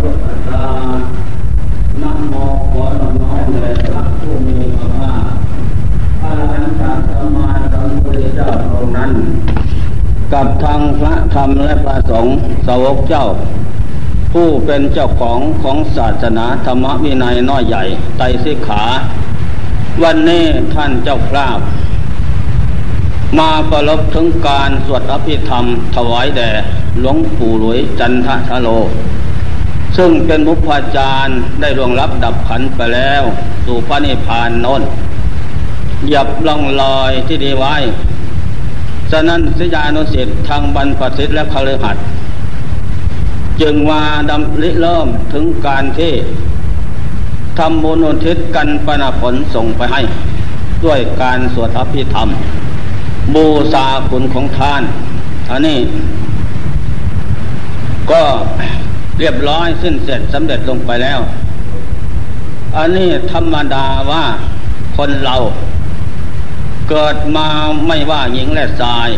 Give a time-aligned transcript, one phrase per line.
[0.00, 0.62] พุทธัสสะ
[2.02, 2.34] นะโม
[2.72, 9.12] ขอน้อมแด่พระผู้มีพระภาคอรหันตสัมมาสัมพุทธเจ้าองค์นั้น
[10.32, 13.26] กับทางพระธรรมและพระสงฆ์สาวกเจ้า
[14.32, 17.84] ผู้เป็นเจ้าของของศาสนาธรรมวินัยน้อยใหญ่
[18.16, 18.82] ไตรสิกขา
[20.02, 20.44] วันนี้
[20.74, 21.46] ท่านเจ้าพระ
[23.38, 26.50] มาประลบถึงการสวดอภิธรรม ถวายแด่
[27.00, 28.68] หลวงปู่หลวยจันทชโล
[29.96, 33.22] ซึ่งเป็นมุพาจารย์ได้รวงรับดับขันไปแล้ว
[33.66, 34.82] สู่พระนิพพานนน
[36.10, 37.74] หยับล่องลอยที่ดีไว้
[39.10, 42.04] ฉะนั้นสิยานุสิทธิ์ทางบรรพสิทธิ์และคฤหัสถ์
[43.60, 46.12] จึงมาดำริเริ่มถึงการที่
[47.58, 50.00] ทำบุญอุทิศกันปนผลส่งไปให้
[50.84, 52.28] ด้วยการสวดอภิธรรม
[53.34, 54.82] บูชาคุณของท่าน
[55.50, 55.78] อันนี้
[58.10, 58.22] ก็
[59.18, 61.20] เรียบร้อยสิ้นเสร็จสำเร็จลงไปแล้ว
[62.76, 64.24] อันนี้ธรรมดาว่า
[64.96, 65.36] คนเรา
[66.90, 67.48] เกิดมา
[67.86, 69.08] ไม่ว่าหญิงและชาย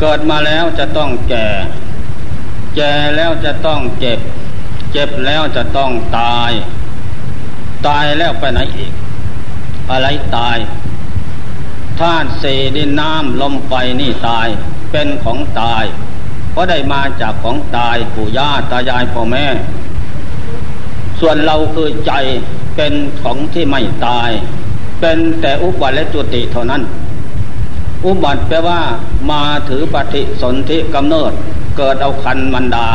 [0.00, 1.48] เกิดมาแล้วจะต้องแก่
[2.76, 4.18] แก่แล้วจะต้องเจ็บ
[4.92, 6.50] เจ็บแล้วจะต้องตาย
[7.86, 8.92] ตายแล้วไปไหนอีก
[9.90, 10.56] อะไรตาย
[12.00, 14.48] ธาตุสี่ดินน้ำลมไฟนี่ตาย
[14.90, 15.84] เป็นของตาย
[16.56, 19.44] เพราะได้มาจากของตายปู่ย่าตายายพ่อแม่
[21.20, 22.12] ส่วนเราคือใจ
[22.76, 24.30] เป็นของที่ไม่ตาย
[25.00, 26.82] เป็นแต่อุบัติและจุติเท่านั้น
[28.06, 28.80] อุบัติแปลว่า
[29.30, 31.32] มาถือปฏิสนธิกำเนิด
[31.76, 32.88] เกิดเอาคันมันดา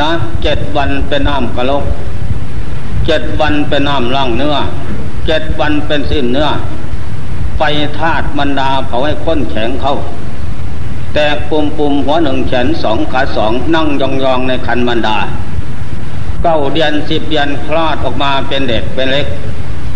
[0.00, 0.10] นะ
[0.42, 1.84] เจ็ดวันเป็นน้ำกระลก
[3.06, 4.56] เจ็ดวันเป็นน้ำล่างเนื้อ
[5.26, 6.48] เจ็ดวันเป็นสิ้นเนื้อ
[7.56, 7.62] ไฟ
[7.98, 9.96] ธาตุมันดาเผาให้ค้นแข็งเข้า
[11.14, 15.18] แต่ปุ่มปุ่มหัวหนึ่งแขนสองขาสองนั่งยองยองในคันมันดา
[16.42, 19.26] เก้าเดือนสิบเดือนคลอดออกมาเป็นเด็กเป็นเล็ก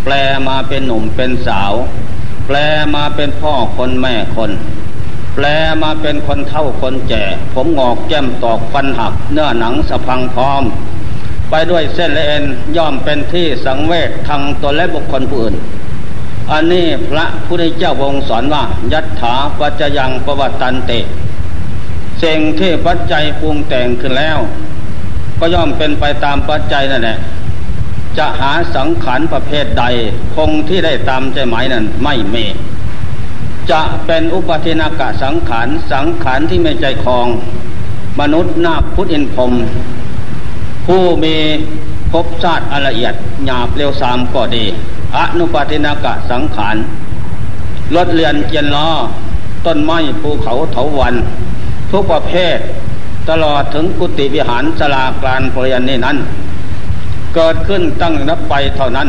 [0.04, 0.12] แปล
[0.48, 1.72] มาเป็นหนุ่มเป็นสาว
[2.46, 2.56] แปล
[2.94, 4.50] มาเป็นพ่อคนแม่คน
[5.34, 5.44] แปล
[5.82, 7.24] มาเป็นคนเท่าคนแก่
[7.54, 10.62] ผมงอกแก้มตอกฟันหัก เนื้อหนังสะพังพร้อม
[11.50, 12.44] ไปด้วยเส้นและเอ็น
[12.76, 15.54] ย่อมเป็นที่สังเวชทางตนและบุคคลผู้อื่น
[16.52, 20.92] อันนี้พระพุทธเจ้าวงสอนว่า ยัตถาปัจจยังประวัตันเต
[22.22, 24.38] สิ่งที่ปัจจัยปรุงแต่งขึ้นแล้ว
[25.38, 27.18] ก็ย่อมเป็นไปตามปัจจัยนั่นแหละ
[28.18, 29.84] จะหาสังขารประเภทใด
[30.34, 32.44] คงที่ได้ตามใจหมายนั้นไม่มี
[33.70, 37.26] จะเป็นอุปทินากะสังขารสังขารที่ไม่ใจคลอง
[38.20, 39.52] มนุษย์นาพุทธินพรม
[40.86, 41.36] ผู้มี
[42.12, 43.14] ภพชาติละเอียด
[43.46, 44.64] หยาบเร็วสามก็ดี
[45.16, 46.76] อนุปตินากะสังขาร
[47.94, 48.88] รถเรียนเกียนล้อ
[49.66, 51.14] ต้นไม้ภูเขาเถาวัน
[51.90, 52.58] ทุกประเภท
[53.30, 56.16] ตลอดถึงกุฏิวิหารสลากลานพรียนนี่นั้น
[57.34, 59.08] เกิดขึ้นตั้งนับไปเท่านั้น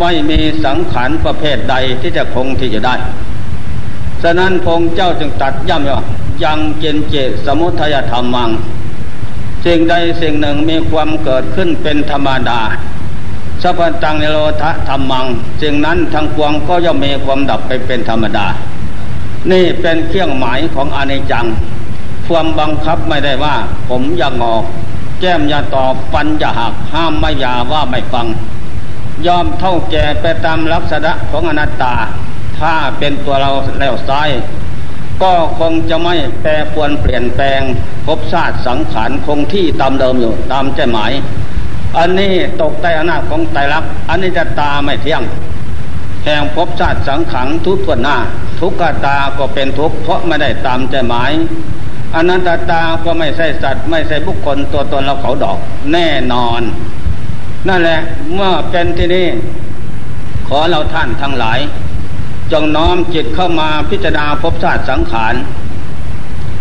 [0.00, 2.94] ไม่มีสังขารประเภทใดที่จะคงที่จะได้
[4.22, 6.00] ฉะนั้นพงเจ้าจึงตัดย่ำว่า
[6.44, 7.14] ยังเจนเจ
[7.46, 8.50] สมุทัยธรรมัง
[9.64, 12.60] สิ่งใดสิ่งหนึ่งมีความเกิดขึ้นเป็นธรรมดา
[13.62, 15.26] สัพตังในโลทะธรรมัง
[15.62, 18.46] สิ่งนั้นทั้งปวงก็ย่อมมีความดับไปเป็นธรรมดา
[19.50, 21.46] นี่เป็นเครื่องหมายของอนิจจัง
[22.26, 23.56] ความบังคับไม่ได้ว่า
[23.88, 24.64] ผมอย่างออก
[25.20, 28.26] แก้มอย่าตอบฟันอย่าหักห้ามไม่ยาว่าไม่ฟัง
[29.26, 31.94] ยอมเท่าแก่ไปตามลักษณะของอนัตตา
[32.58, 33.50] ถ้าเป็นตัวเรา
[33.80, 34.30] แล้วซ้าย
[35.22, 37.60] ก็คงจะไม่แปรปวนเปลี่ยนแปลง
[38.06, 41.12] ภพชาติสังขารคงที่ตามเดิมอยู่ตามใจหมาย
[41.98, 45.22] อันนี้ตกใต้อำนาจของไตรลักษณ์อันนี้จะตาไม่เที่ยง
[46.24, 48.16] แห่งภพชาติสังขังทุกทวนหน้า
[48.60, 51.32] ทุกขตาก็เป็นทุกข์เพราะไม่ได้ตามใจหมาย
[52.14, 55.58] อนันตตาก็ไม่ใช่สัตว์ ไม่ใช่บุคคลตัวตนเราเขาดอก
[55.92, 56.60] แน่นอน
[57.68, 58.00] นั่นแหละ
[58.34, 59.26] เมื่อเป็นที่นี้
[60.48, 61.58] ขอเราท่านทั้งหลาย
[62.52, 65.34] จงน้อมจิตเข้ามาพิจารณาภพชาติสังขาร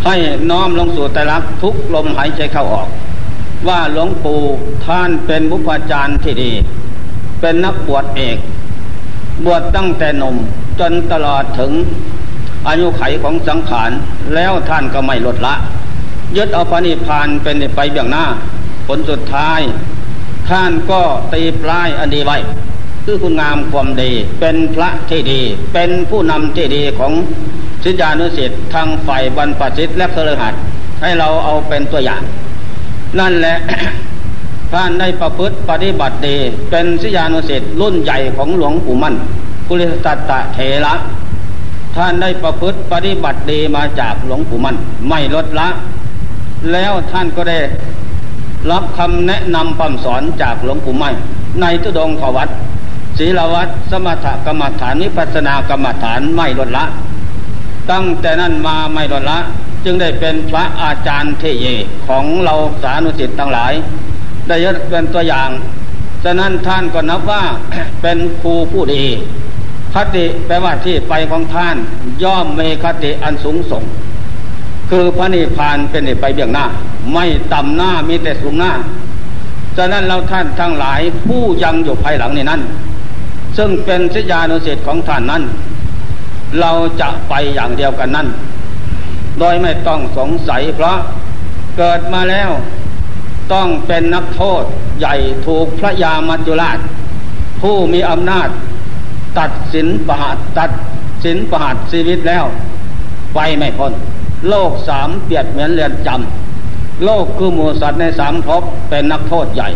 [0.06, 0.16] ให้
[0.52, 2.88] น้อมลงสู่ไตรลักษณ์ทุกลมหายใจเข้าออก
[3.68, 4.42] ว่าหลวงปู่
[4.86, 6.52] ท่านเป็นบุพจารย์ที่ดี
[7.42, 8.38] เป็นนักบวชเอก
[9.46, 10.36] บวชตั้งแต่หนุ่ม
[10.80, 11.72] จนตลอดถึง
[12.68, 13.92] อายุไขของสังขาร
[14.36, 15.56] แล้วท่านก็ไม่ลดละ
[16.38, 18.26] ยึดเอาพระนิพพานเป็นไปเบื้องหน้า
[18.88, 19.62] ผลสุดท้าย
[20.50, 21.02] ท่านก็
[21.34, 22.38] ตีปลายอันดีไว้
[23.06, 25.42] คือคุณงามความดี เป็นพระที่ดี
[25.74, 27.14] เป็นผู้นำที่ดีของ
[27.84, 30.54] ศิษยานุสิตทางฝ่ายบรรพชิตและเครือขัด
[31.02, 32.22] ให้เราเอาเป็นตัวอย่าง
[33.18, 33.58] นั่นแหละ
[34.72, 36.38] ท่านได้ประพฤติปฏิบัติดี
[36.70, 39.16] เป็นสิยานุสิทธิ์รุ่นใหญ่ของหลวงปู่มั่น
[39.68, 40.94] กุลิสัตตะเถระ
[41.96, 44.76] ท่านได้ประพฤติปฏิบัติดีมาจากหลวงปู่มั่น
[45.10, 45.68] ไม่ลดละ
[46.72, 47.60] แล้วท่านก็ได้
[48.72, 51.10] รับคำแนะนำคำสอนจากหลวงปู่ไม้
[51.62, 52.50] ในทุดงขวัต
[53.18, 56.86] ศีลวัตสมถกรรมฐานนิพัฒนากรรมฐานไม่ลดละ
[57.92, 59.38] ตั้งแต่นั้นมาไม่ลดละ
[59.84, 61.66] จึงได้เป็นพระอาจารย์เทเย
[62.08, 63.74] ของเราสานุสิตทั้งหลาย
[64.48, 65.50] ได้ยศเป็นตัวอย่าง
[66.24, 67.44] ฉะนั้นท่านก็นับว่า
[68.02, 69.06] เป็นครูผู้ดี
[69.94, 71.76] คติแปลว่าที่ไปของท่าน
[72.24, 73.84] ย่อมมีคติอันสูงส่ง
[74.90, 76.66] คือพระนิพพานเป็นไปเบื้องหน้า
[77.14, 78.72] ไม่ต่ำหน้ามีแต่สูงหน้า
[79.78, 82.62] ฉะนั้นเราท่านทั้งหลายผู้ยังอยู่ภายหลังในนั้น
[83.58, 85.44] ซึ่งเป็นสิยานุสิทธิ์ของท่านนั้น
[86.60, 86.72] เรา
[87.02, 88.28] จะไปอย่างเดียวกันนั้น
[89.40, 90.98] โดยไม่ต้องสงสัยเพราะ
[91.78, 92.50] เกิดมาแล้ว
[93.54, 94.64] ต้องเป็นนักโทษ
[95.00, 95.16] ใหญ่
[95.46, 96.80] ถูกพระยามัจจุราช
[97.62, 98.50] ผู้มีอำนาจ
[99.40, 100.72] ตัดสินประหารตัด
[101.26, 102.46] สินประหารชีวิตแล้ว
[103.36, 103.94] ไปไม่พ้น
[104.50, 109.70] โลกสามเปียดเหมือนเรือนจำโลกคือหมูสัตว์ในสามภพเป็นนักโทษใหญ่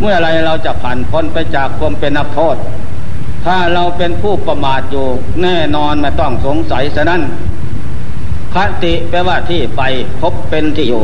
[0.00, 2.56] เมื่อไรเราจะผ่านพ้นไปจากความเป็นนักโทษ
[3.44, 5.06] ถ้าเราเป็นผู้ประมาทอยู่
[5.42, 7.20] แน่นอนไม่ต้องสงสัยฉะนั้น
[8.54, 9.82] คติแปลว่าที่ไป
[10.20, 11.02] พบเป็นที่อยู่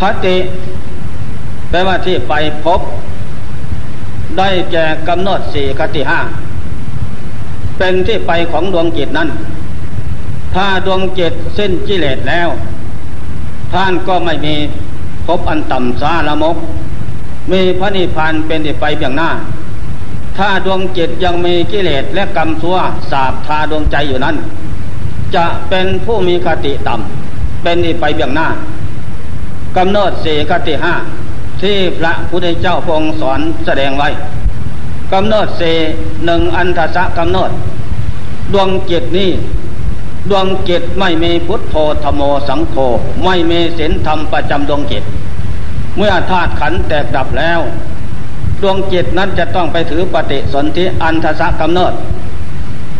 [0.00, 0.36] คติ
[1.70, 2.34] แปลว่าที่ไป
[2.64, 2.80] พบ
[4.38, 6.20] ได้แก่กำหนดสี่คติห้า
[7.78, 9.28] เป็นที่ไปของดวงจิตนั้น
[10.54, 12.48] ถ้าดวงจิตสิ้นกิเลสแล้ว
[13.72, 14.54] ท่านก็ไม่มี
[15.26, 16.56] พบอันต่ำสาละมก
[17.52, 19.30] มีพระนิพพานเป็นที่ไปเบียงหน้า
[20.38, 22.76] ถ้าดวงจิตยังมีกิเลสและกรรมชั่ว
[23.10, 24.36] สาบทาดวงใจอยู่นั้น
[25.34, 28.48] จะเป็นผู้มีคติต่ำเป็นที่ไปเบียงหน้า
[29.76, 30.94] กำหนดสี่คติห้า
[31.62, 34.08] ที่พระพุทธเจ้าพงสอนแสดงไว้
[35.12, 35.62] กำหนดเส
[36.24, 37.50] หนึ่งอันทสะกำหนด
[38.52, 39.30] ดวงจิตนี้
[40.30, 42.74] ดวงจิตไม่มีพุทโธธโมสังโฆ
[43.24, 45.04] ไม่มีศีลธรรมประจำดวงจิต
[45.96, 47.60] เมื่อธาตุขันแตกดับแล้ว
[48.62, 51.92] ดวงจิตนั้นจะต้องไปถือปฏิสนธิอันทสะกำเนิด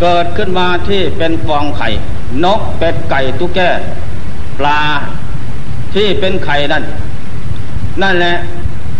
[0.01, 1.89] เกิดขึ้นมาที่เป็นฟองไข่
[2.45, 3.61] นกเป็ดไก่ตุ๊กแก
[4.59, 4.81] ปลา
[5.95, 6.85] ที่เป็นไข่นั่น
[8.03, 8.37] นั่นแหละ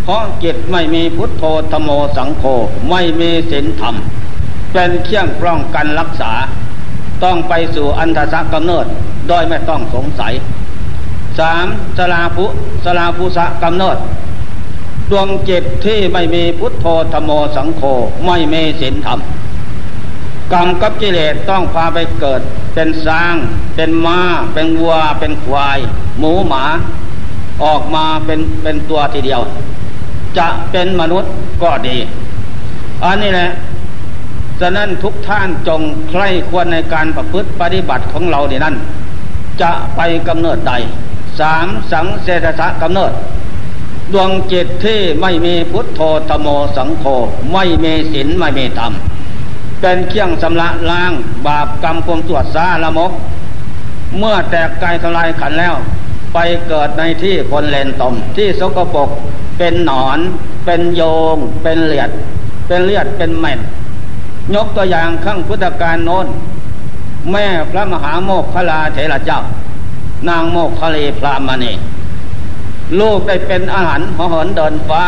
[0.03, 2.45] เพราะจิตไม่มีพุทโธธโมสังโฆ
[2.91, 3.95] ไม่มีศีลธรรม
[4.73, 6.33] เป็นเครื่องป้องกันรักษา
[7.25, 8.87] ต้องไปสู่อันทสักกำเนิด
[9.29, 10.33] โดยไม่ต้องสงสัย
[11.39, 11.67] สาม
[11.99, 12.47] สลาภุ
[12.85, 13.97] สลาภุสะกำเนิด
[15.11, 17.83] ดวงจิตที่ไม่มีพุทโธธโมสังโฆ
[18.27, 19.19] ไม่มีศีลธรรม
[20.53, 22.41] กรรมกับกิเลสต้องพาไปเกิด
[22.75, 23.35] เป็นสร้าง
[23.75, 24.21] เป็นมา้า
[24.55, 25.79] เป็นวัว เป็นควาย
[26.19, 26.65] หมูหมา
[27.65, 29.41] ออกมาเป็นเป็นตัวทีเดียว
[30.39, 31.33] จะเป็นมนุษย์
[31.63, 31.97] ก็ดี
[33.05, 33.51] อันนี้แหละ
[34.61, 38.77] ฉะนั้นทุกท่านจงใคร่ควรในการประพฤติปฏิบัติของเราเนี่นั่น
[39.63, 40.73] จะไปกำเนิดใด
[41.41, 43.13] สามสังเสตสะกำเนิด
[44.13, 47.05] ดวงจิตที่ไม่มีพุทโธธโมสังโฆ
[47.53, 48.93] ไม่มีศีลไม่มีธรรม
[49.89, 51.13] เป็นเครื่องสำระล้าง
[51.47, 53.13] บาปกรรมความตรวจซาละมก
[54.19, 55.75] เมื่อแตกกายทลายขันแล้ว
[56.35, 56.39] ไป
[56.69, 59.09] เกิดในที่คนเลนตม ที่สกปรก
[59.59, 60.19] เป็นหนอน
[60.65, 61.03] เป็นโย
[61.35, 62.11] ง เป็นเลือด
[62.67, 63.61] เป็นเลือดเป็นแม่น
[64.55, 66.27] ยกตัวอย่างข้างพุทธการโน้น
[67.33, 69.41] แม่พระมหาโมกขลาเถระเจ้า
[70.29, 71.73] นางโมกขลีพรามณี
[73.01, 75.05] ลูกได้เป็นอาหารหอหนเดินฟ้า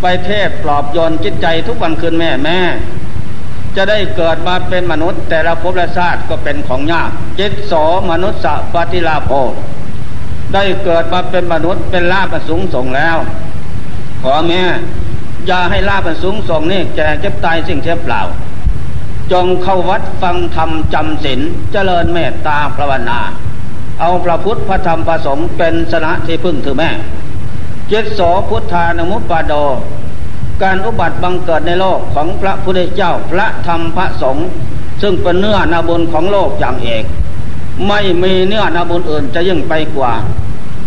[0.00, 2.60] ไปเทศปลอบโยนจิตใจทุกวันคืนแม่แม่
[3.76, 7.72] จะได้เกิดมาเป็นมนุษย์ แต่ละภพและชาติก็เป็นของยากจิตโส
[8.10, 9.30] มนุษย์สปฏิลาโภ
[10.54, 13.16] ได้เกิดมาเป็นมนุษย์เป็นลาบสูงส่งแล้ว
[14.22, 14.62] ขอแม่
[15.46, 18.22] อย่าให้ลาบสูงส่งนี่แก่เจ็บตายสิ่งเทียเปล่า
[19.32, 21.40] จงเข้าวัดฟังธรรมจำศีล
[21.72, 23.20] เจริญเมตตาภาวนา
[24.00, 26.90] เอาพระพุทธพระธรรมพระสงฆ์เป็นสนะที่พึ่งถือแม่
[27.88, 29.52] เจตโสพุทธานมุปปาโด
[30.62, 34.48] การอุบัติบังเกิดในโลกของพระพุทธเจ้าพระธรรมพระสงฆ์
[35.02, 37.04] ซึ่งเป็นเนื้อนาบุญของโลกอย่างเอก
[37.88, 40.12] ไม่มีเนื้อนาบุญอื่นจะยิ่งไปกว่า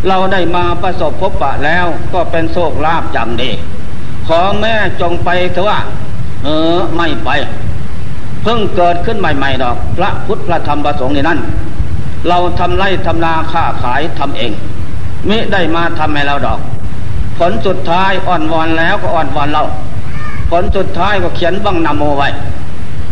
[0.08, 3.50] เราได้มาประสบพบปะแล้วก็เป็นโชคลาภอย่างดี
[4.28, 5.80] ขอแม่จงไปเถอะว่า
[6.44, 7.30] เออไม่ไป
[8.44, 11.40] เพิ่งเกิดขึ้นใหม่ๆดอก พระพุทธพระธรรมประสงค์ในนั้น
[12.30, 14.51] เราทำไร่ทำนาค้าขายทำเอง
[15.28, 16.60] ไมิได้มาทำให้เราดอก
[17.44, 19.64] ผลสุดท้ายอ่อนวอนแล้วก็อ่อนวอนเรา
[20.50, 22.30] ผลสุดท้ายก็เขียนบังนโมไว้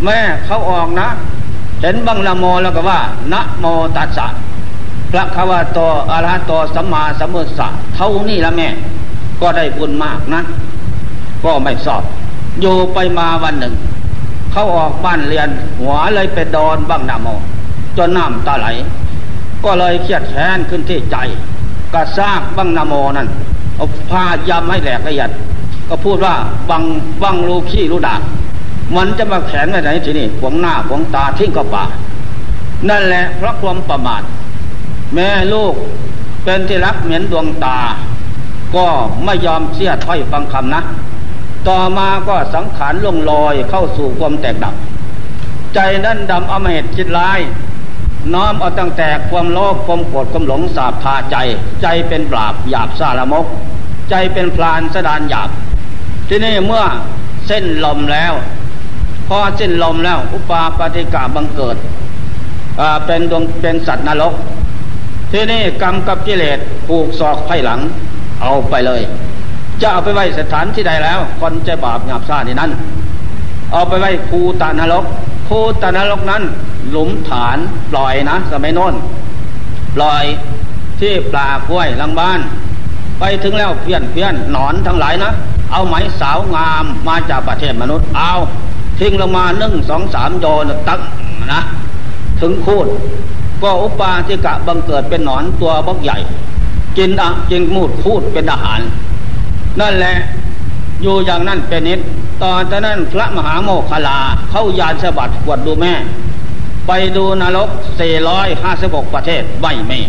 [0.04, 1.08] แม่เขาออกนะ
[1.82, 3.00] เห็นบังละโมแล้วก็ว่า
[3.34, 4.28] นะโมตัสสะ
[5.12, 5.80] พระคาวาโต
[6.12, 8.68] อรหัตโตสัมมาสัมพุทธะเท่านี้ละแม่
[9.42, 10.42] ก็ได้บุญมากนะ
[11.44, 12.04] ก็ไม่สอบ
[12.62, 13.74] อยู่ไปมาวันหนึ่ง
[14.52, 17.28] เขาออกบ้านเรียนหัวเลยไปโดนบังนาโม
[17.98, 18.68] จนน้ำตาไหล
[19.64, 21.18] ก็เลยเครียดแค้นขึ้นที่ใจ
[21.94, 23.30] กระซากบังนาโมนั้น
[23.80, 25.30] เอาผ้ายำให้แหลกละเอียด
[25.90, 26.36] ก็พูดว่า
[26.70, 26.84] บัง
[27.24, 28.16] บังรูขี้รูดา
[28.96, 31.84] มันจะมาแขนไว้ไหนทีนี้ขวงหน้าขวงตาทิ้งกับป่า
[32.90, 34.22] นั่นแหละเพราะความประมาท
[35.14, 35.74] แม่ลูก
[36.44, 37.78] เป็นที่รักเหมือนดวงตา
[38.76, 38.86] ก็
[39.24, 40.82] ไม่ยอมเสียถ้อยฟังคำนะ
[41.68, 44.76] ต่อมาก็สังขารลงลอยเข้าสู่ความแตกดับ
[45.76, 47.40] ใจนั่นดำอมเหตุคิดร้าย
[48.34, 51.36] น้อมเอาตั้งแต่ความโลภความโกรธความหลงสาบพาใจ
[51.82, 53.46] ใจเป็นบาปหยาบซาละมก
[54.10, 55.50] ใจเป็นพลานสดานหยาบ
[56.30, 56.84] ที่นี่เมื่อ
[57.48, 58.34] เส้นลมแล้ว
[59.28, 61.78] พอเส้นลมแล้ว อุปาปฏิกาบังเกิด
[63.06, 64.34] เป็นดวงเป็นสัตว์นรก
[65.32, 67.80] ที่นี่กรรมกับกิเลสผูกศอกไพ่หลัง
[68.42, 69.02] เอาไปเลย
[69.82, 72.72] จะเอาไปไว้สถานที่ใดแล้ว คนจะบาปหยาบซ่านี่นั้น
[73.72, 75.06] เอาไปไว้ภูตานรก
[75.48, 76.44] ภูตานรกนั้น
[76.90, 77.58] หลุมฐาน
[77.92, 78.94] ปล่อยนะ สมัยโน้น
[79.96, 80.24] ปล่อย
[81.00, 82.40] ที่ปลาก้วยลังบ้าน
[83.20, 85.32] ไปถึงแล้วเพี้ยนเพี้ยนหนอนทั้งหลายนะ
[85.72, 88.34] เอาไหมสาวงามมาจากประเทศมนุษย์เอา
[89.00, 91.00] ทิ้งลงมาหนึ่งสองสามโยนตั้ง
[91.54, 91.62] นะ
[92.42, 92.88] ถึงคูด
[93.62, 96.18] ก็อุปาทิกะบังเกิดเป็นหนอนตัวบักใหญ่
[96.98, 98.80] กินอะกินมูดพูดเป็นอาหาร
[99.80, 100.16] นั่นแหละ
[101.02, 102.00] อยู่อย่างนั้นเป็นนิด
[102.44, 104.20] ตอนนั้นพระมหาโมคคลา
[104.52, 105.94] เข้ายานสบัดกวดดูแม่
[106.88, 107.70] ไปดูนรก
[108.42, 110.00] 456 ประเทศไม่มี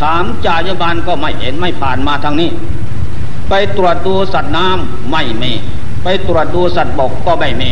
[0.00, 2.50] ถามจายบาลก็ไม่เห็นไม่ผ่านมาทางนี้
[3.48, 5.52] ไปตรวจดูสัตว์น้ำไม่มี
[6.02, 7.70] ไปตรวจดูสัตว์บกก็ไม่มี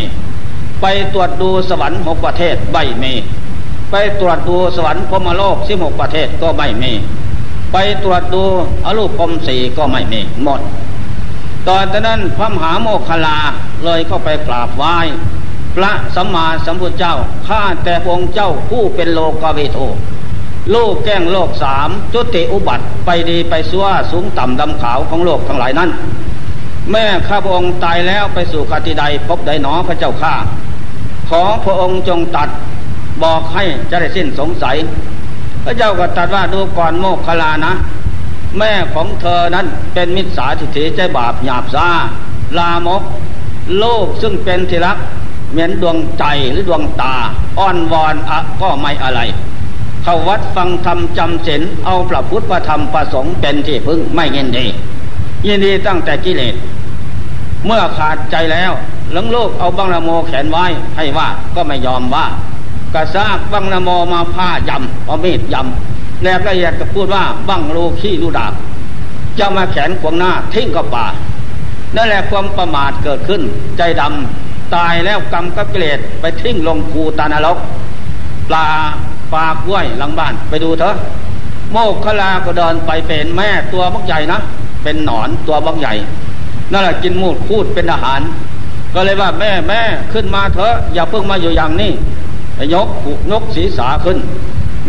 [0.81, 3.13] ไปตรวจดูสวรรค์หกประเทศไม่มี
[3.91, 6.93] ไปตรวจดูสวรรค์พมโลกสิบหกประเทศก็ไม่มี
[7.73, 8.45] ไปตรวจดู
[8.85, 10.61] อรูปพรมสี่ก็ไม่มีหมด
[11.69, 13.39] ตอนนั้นพระมหาโมคคลา
[13.85, 14.97] เลยเข้าไปกราบไหว้
[15.77, 17.15] พระสัมมาสัมพุทธเจ้า
[17.47, 19.79] ข้าแต่องค์เจ้าผู้เป็นโลกาวิโท
[20.75, 25.91] ลูกแก้งโลกสามจุติอุบัติไปดีไปซัวสูงต่ำดำขาวของโลกทั้งหลายนั้น
[26.91, 30.35] แม่ข้าพระองค์ตายแล้วไปสู่คติใดพบใดหนอพระเจ้าข้า
[31.29, 32.49] ขอพระองค์จงตัด
[33.23, 34.77] บอกให้จะได้สิ้นสงสัย
[35.65, 37.73] พระเจ้าก็ตรัสว่าดูก่อนโมกขลานะ
[38.59, 41.89] แม่ของเธอนั้นเป็นมิจฉาทิฏฐิใจบาปหยาบซา
[42.59, 43.03] ลามก
[43.79, 44.99] โลกซึ่งเป็นที่รัก
[45.51, 47.15] เหมือนดวงใจหรือดวงตา
[47.59, 49.21] อ้อนวอนอะก็ไม่อะไร
[50.09, 54.67] เข้าวัดฟังธรรมจำศีลเอาพระพุทธธรรมประสงค์เป็นที่พึ่งไม่ยินดี
[55.47, 56.55] ยินดีตั้งแต่กิเลส
[57.67, 58.73] เมื่อขาดใจแล้ว
[59.13, 60.65] หลังโลกเอาบังละโมแขนไว้
[60.97, 62.27] ให้ว่าก็ไม่ยอมว่า
[62.95, 68.53] กระซากบังนโมมาผ้ายำเอามีดยำแล้วก็อยากจะพูดว่าบังรูขี้รูดาบ
[69.39, 71.07] จะมาแขนขวงหน้าทิ้งกับป่า
[71.97, 73.43] นั่นแหละความประมาทเกิดขึ้น
[73.79, 77.59] ใจดำตายแล้วกรรมกับกิเลสไปทิ้งลงภูตานรก
[78.51, 78.69] ปลา
[79.35, 80.97] ปากล้วยหลังบ้านไปดูเถอะ
[81.73, 84.39] โมกขลาก็เดินไปเป็นแม่ตัวบักใหญ่นะ
[84.83, 85.95] เป็นหนอนตัวบักใหญ่
[86.73, 88.21] นั่นแหละกินมูดพูดเป็นอาหาร
[88.95, 89.81] ก็เลยว่าแม่แม่
[90.13, 91.93] ขึ้นมาเถอะ อย่าเพิ่งมาอยู่อย่างนี้
[92.75, 92.89] ยก
[93.31, 94.19] ยกศีรษะขึ้น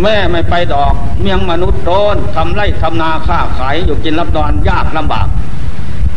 [0.04, 5.28] แม่ไม่ไปดอก เมียงมนุษย์โดนทำไร่ทำนาค้าขายอยู่กินรับนอนยากลำบาก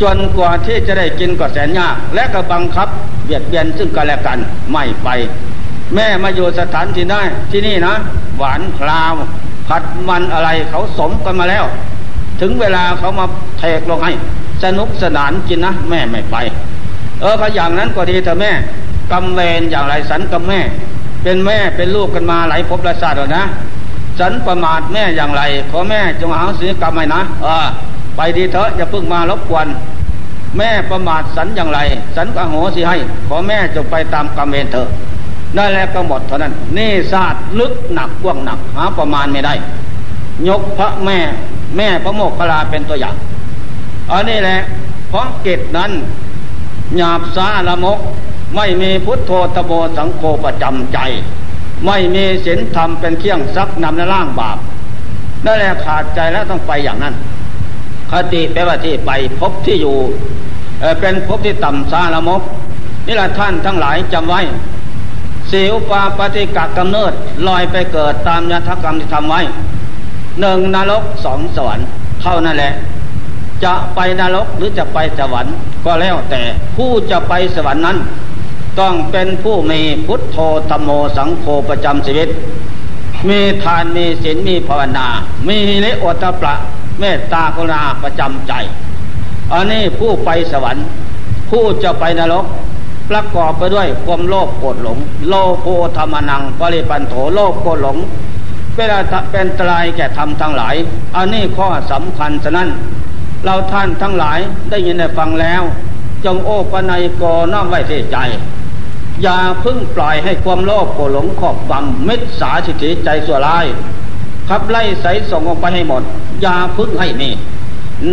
[0.03, 2.89] จนกว่าที่จะได้กินก็แสนยาก และก็บังคับ
[3.25, 4.39] เบียดเบียนซึ่งกันและกัน
[4.73, 5.09] ไม่ไป
[5.95, 7.95] แม่มาอยู่สถานที่ได้ที่นี่นะ
[8.39, 9.13] หวานคลาว
[9.69, 11.65] ผัดมันอะไรเขาสมกันมาแล้ว
[12.41, 13.27] ถึงเวลาเขามา
[13.59, 14.13] เทกลงให้
[14.65, 16.37] สนุกสนานกินนะแม่ไม่ไป
[17.21, 18.53] เออก็อย่างนั้นก็ดีแต่แม่
[19.13, 20.61] กำเวรอย่างไรสันกับแม่
[21.23, 23.45] เป็นแม่เป็นลูกกันมาหลายภพหลายชาติแล้วนะ
[24.19, 27.67] ฉันประมาทแม่อย่างไรขอแม่จงหาศีลกรรมให้นะเออ
[28.17, 29.67] ไปดีเถอะอย่าเพิ่งมารบกวน
[30.59, 31.81] แม่ประมาทสันอย่างไร
[32.17, 32.97] สันก็โหสิให้
[33.29, 34.89] ขอแม่จงไปตามกรรมเวรเถอะ
[35.57, 39.55] ได้แล้วก็หมดเท่านั้น นี่ศาสตร์ลึกหนักกว้างหนักหาประมาณไม่ได้
[40.49, 41.19] ยกพระแม่
[41.77, 43.15] แม่พระโมกขลาเป็นตัวอย่าง
[44.11, 44.59] อันนี้แหละ
[45.09, 45.91] เพราะเกตนั้น
[46.97, 47.99] หยาบซาละมก
[48.57, 50.99] ไม่มีพุทโธตโมสังโฆประจำใจ
[51.87, 54.59] ไม่มีศีลธรรมเป็นเครื่องซักนำในร่างบาป
[55.45, 57.15] นั่นแหละขาดใจแล้วต้องไปอย่างนั้น
[58.11, 59.97] คติแปลว่าที่ไปพบที่อยู่
[61.01, 62.43] เป็นพบที่ต่ำซาละมก
[63.07, 64.41] นี่แหละท่านทั้งหลายจำไว้
[65.53, 67.13] สิวปาปฏิกักกำเนิด
[67.49, 69.41] ลอยไปเกิดตามยถกรรมที่ทำไว้
[70.41, 71.87] หนึ่งนรกสองสวรรค์
[72.23, 72.73] เท่านั่นแหละ
[73.65, 75.55] จะไปนรกหรือจะไปสวรรค์
[75.85, 76.43] ก็แล้วแต่
[76.77, 77.99] ผู้จะไปสวรรค์นั้น
[78.81, 80.37] ต้องเป็นผู้มีพุทโธ
[80.71, 82.29] ธรรมโมสังโฆประจำชีวิต
[83.29, 85.07] มีทานมีศีลมีภาวนา
[85.49, 86.55] มีเลโอตประ
[86.99, 88.53] เมตตากรุณาประจำใจ
[89.53, 90.85] อันนี้ผู้ไปสวรรค์
[91.51, 92.45] ผู้จะไปนรก
[93.11, 95.67] ประกอบไปด้วยความโลภโกรธหลง โลโภ
[95.97, 97.97] ธรรมนังปริปันโถโลภโกรธหลง
[98.75, 98.89] เป็น
[99.31, 100.75] เป็นตรายแก่ธรรมทั้งหลาย
[101.17, 102.69] อันนี้ข้อสำคัญฉะนั้น
[103.45, 104.39] เราท่านทั้งหลาย
[104.71, 105.63] ได้ยินได้ฟังแล้ว
[106.25, 108.17] จงโอ้ปนัยกอน้อมไว้ที่ใจ
[109.23, 113.67] อย่าพึ่งปล่อยให้ความโลภโกรหลงขอบบังมิจสาสิทธิใจส่วร้าย
[114.49, 116.03] ขับไล่ใสส่งออกไปให้หมด
[116.43, 117.31] อย่าพึ่งให้มี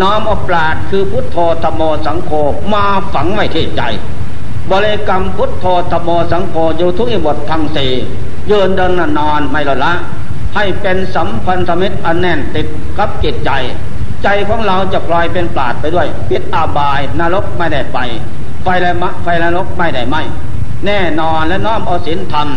[0.02, 2.32] น้อมอปราดคือพุทโธธโมสังโฆ
[2.74, 3.82] มาฝังไว้ที่ใจ
[4.72, 7.92] บริกรรมพุทโธธโมสังโฆอยู่ทุกอิบททั้งสี่
[8.52, 9.94] ยืนเดินนอนไม่ละละ
[10.56, 13.52] ให้เป็นสัมพันธมิตรอันแน่นติดกับจิตใจ
[14.24, 17.98] ใจของเราจะปล่อยเป็นปราดไปด้วยพิษอาบายนรกไม่ได้ไป
[18.64, 20.16] ไฟและมะไฟและนรกไม่ได้ไหม
[20.86, 22.48] แน่นอนและน้อมเอาศีลธรรม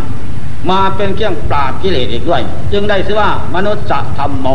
[0.70, 2.42] มาเป็นเครื่องปราบกิเลสอีกด้วย
[2.72, 3.86] จึงได้ชื่อว่ามนุษย์
[4.18, 4.46] ธรรมโม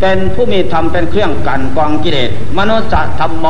[0.00, 3.46] เป็นผู้มีธรรมเป็นเครื่องกันกองกิเลสมนุษย์ธรรมโม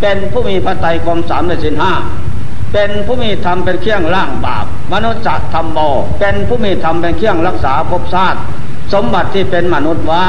[0.00, 1.92] เป็นผู้มีพระไตรกรมสามในสินห้า
[2.72, 5.24] เป็นผู้มีธรรมเป็นเครื่องล่างบาป มนุษย์
[5.54, 5.78] ธรรมโม
[6.20, 8.38] เป็นผู้มีธรรมเป็นเครื่องรักษาภพชาติ
[8.92, 10.26] สมบัติที่เป็นมนุษย์ไว้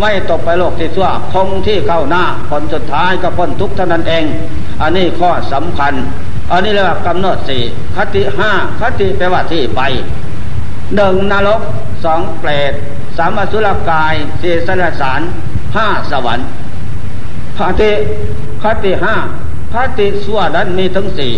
[0.00, 4.24] ไม่ตกไปโลกที่ชั่วคงที่เข้าหน้าผลสุดท้ายก็พ้นทุกข์เท่านั้นเอง
[4.82, 5.92] อันนี้ข้อสำคัญ
[6.52, 7.62] อันนี้เรียกว่ากำเนิดสี่
[7.96, 8.50] คติห้า
[8.80, 9.80] คติแปลว่าที่ไป
[10.96, 11.60] หนึ่งนรก
[12.04, 12.72] สองเปรต
[13.16, 15.20] สามอสุรกายสี่สรสาร
[15.76, 16.46] ห้าสวรรค์
[17.58, 17.90] คติ
[18.62, 19.14] คติห้า
[19.74, 21.32] คติสั่วนั้นมีถึงสี่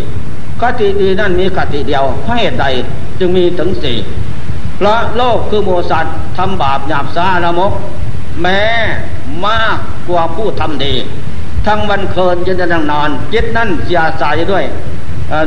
[0.61, 2.67] คติดีนั่นมีคติเดียวเพราะเหตุใด
[3.19, 3.97] จึงมีถึงสี่
[4.77, 7.73] เพราะโลกคือโมสัตทำบาปหยาบซาละมก
[8.41, 8.61] แม้
[9.47, 9.77] มาก
[10.09, 10.95] กว่าผู้ทำดี
[11.67, 14.65] ทั้งวันเคินยืนยันนอนจิตนั่นเสียใจด้วย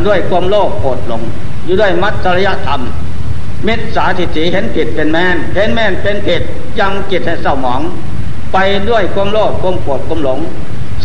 [0.08, 1.22] ด้วยความโลภโกรธหลง
[1.66, 2.82] อยู่ด้วยมัจจริยธรรม
[3.64, 6.42] เม็ดสาธิติเห็นผิดเป็นแมนเห็นแมนเป็นผิด
[6.80, 7.82] ยังจิตให้เศร้าหมอง
[8.54, 8.58] ไป
[8.90, 10.40] ด้วยความโลภความโกรธความหลง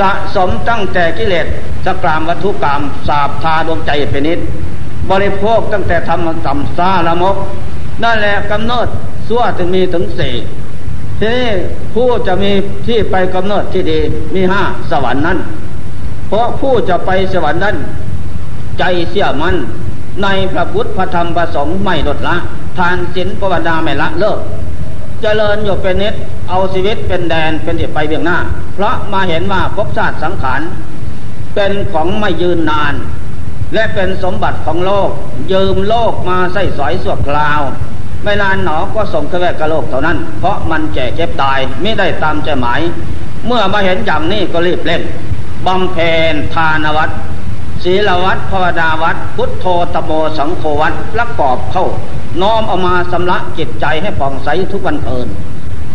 [0.00, 1.46] สะสมตั้งแต่กิเลส
[1.86, 4.38] สกรามวัตถุกรรมสาบทาดวงใจเป็นนิด
[5.10, 7.36] บริโภคตั้งแต่ทำต่ำซาละมก
[8.02, 8.86] นั่นแหละกำเนิด
[9.28, 10.34] สั่วถึงมีถึงสี่
[11.18, 11.48] ทีนี้
[11.94, 12.50] ผู้จะมี
[12.86, 13.98] ที่ไปกำเนิดที่ดี
[14.34, 15.38] มีห้าสวรรค์นั้น
[16.28, 17.76] เพราะผู้จะไปสวรรค์นั้น
[18.78, 19.56] ใจเสียมัน
[20.22, 22.36] ในพระพุทธพระธรรมพระสงฆ์ไม่ลดละ
[22.78, 24.38] ทานศีลภาวนาไม่ละเลิก
[25.22, 26.14] เจริญอยู่เป็นนิด
[26.48, 28.38] เอาชีวิตเป็นแดนเป็นที่ไปเบียงหน้า
[28.74, 30.60] เพราะมาเห็นว่าภพชาติสังขาร
[31.54, 32.94] เป็นของไม่ยืนนาน
[33.74, 35.10] และเป็นสมบัติของโลก
[35.52, 37.60] ยืมโลกมาใส่สอยสวดคราว
[38.24, 42.80] ไม่นานหนอก็ส่งแค่กระโลกเท่านั้น เพราะมันแก่เจ็บตายไม่ได้ตามใจหมาย
[43.46, 45.02] เมื่อมาเห็นอย่างนี้ก็รีบเล่น
[45.66, 47.14] บำเพ็ญทานวัตร
[47.84, 51.86] ศีลวัดภาวนาวัดพุทโธตโมสังโฆวัดประกอบเข้า
[52.42, 55.28] น้อมเอามาสำละจิตใจให้ผ่องใสทุกวันเอิน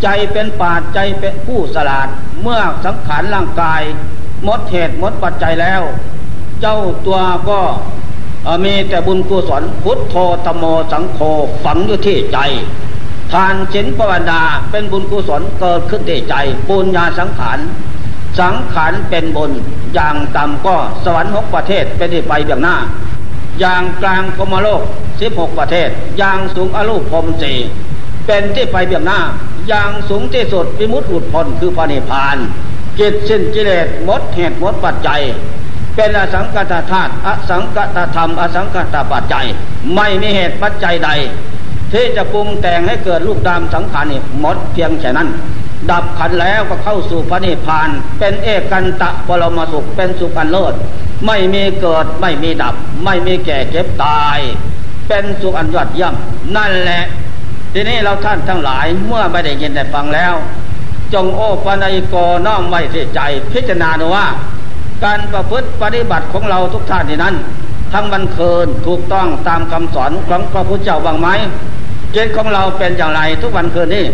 [0.02, 2.08] ใจเป็นปาดใจเป็นผู้สลาด
[2.42, 3.82] เมื่อสังขารร่างกาย
[4.44, 5.82] หมดเหตุหมดปัจจัยแล้ว
[6.60, 7.18] เจ้าตัว
[7.48, 7.60] ก็
[8.64, 11.18] มีแต่บุญกุศลพุทโธตโมสังโฆ
[11.64, 12.38] ฝังอยู่ที่ใจ
[13.32, 16.34] ทานชินปวนาเป็นบุญกุศลเกิดขึ้นที่ใจ
[16.68, 17.58] ปุญญาสังขาร
[18.38, 19.50] สังขารเป็นบน
[19.94, 22.76] อย่างต่ำก็สวรรค์หกประเทศเป็นที่ไปเบื้องหน้า
[23.60, 24.82] อย่างกลางพมโลก
[25.20, 27.58] สิบหกประเทศ อย่างสูงอรูปพรมสี่
[28.26, 29.20] เป็นที่ไปเบื้องหน้า
[29.68, 32.36] อย่างสูงที่สุดวิมุตติหลุดพ้นคือพระนิพพาน
[32.98, 35.22] จิตสิ้นกิเลสหมดเหตุหมดปัจจัย
[35.96, 39.46] เป็นอสังกัตธาตุอสังกัตธรรม อสังกัตปัจจัย
[39.94, 41.10] ไม่มีเหตุปัจจัยใด
[41.92, 45.28] ที่จะปรุงแต่งให้เกิดรูปดามสังขารนี่หมดเพียงแค่นั้น
[45.90, 50.74] ดับขันแล้วก็เข้าสู่พระนิพพาน เป็นเอกันตะปรมสุขเป็นสุขันเลิศ
[51.26, 54.38] ไม่มีเกิดไม่มีดับ ไม่มีแก่เจ็บตาย
[55.08, 56.14] เป็นสุขอันยอดเยี่ยม
[56.56, 57.02] นั่นแหละ
[57.72, 60.34] ทีนี้เราท่านทั้งหลายเมื่อไม่ได้ยินได้ฟังแล้ว
[61.14, 62.14] จงโอปัญญโก
[62.46, 63.20] น้อมไว้ที่ใจ
[63.52, 64.26] พิจารณาว่า
[65.04, 67.34] การประพฤติปฏิบัติของเราทุกท่านที่นั้น
[67.92, 71.28] ทั้งบันเคินถูกต้องตามคำสอนของพระพุทธเจ้าบางไหม
[72.12, 74.04] เจตของเราเป็นอย่างไรทุกวันคืนนี้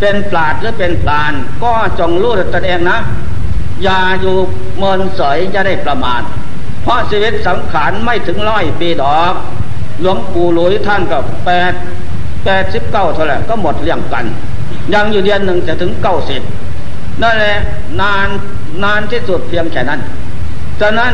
[0.00, 2.98] เป็นปราดหรือเป็นปลาน ก็จงรู้ตัวเองนะ
[3.82, 4.36] อย่าอยู่
[4.78, 6.22] เมินเสยจะได้ประมาท
[6.82, 9.34] เพราะชีวิตสังขารไม่ถึงร้อยปีดอก
[10.00, 11.72] หลวงปู่หลุยท่านกับแปด
[12.44, 14.24] แปดสิบเก้าเท่าไหร่ก็หมดเรื่องกัน
[14.94, 16.42] ยังอยู่เดือนหนึ่งจะถึงเก้าสิบ
[17.22, 17.56] นั่นแหละ
[18.00, 18.28] นาน
[18.84, 20.00] นานที่สุดเพียงแค่นั้น
[20.80, 21.12] ฉะนั้น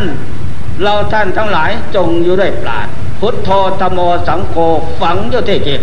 [0.82, 2.88] เราท่านทั้งหลายจงอยู่ด้วยปราด
[3.20, 4.54] พุทโธธโมสังโฆ
[5.00, 5.80] ฝังอยู่ที่จิต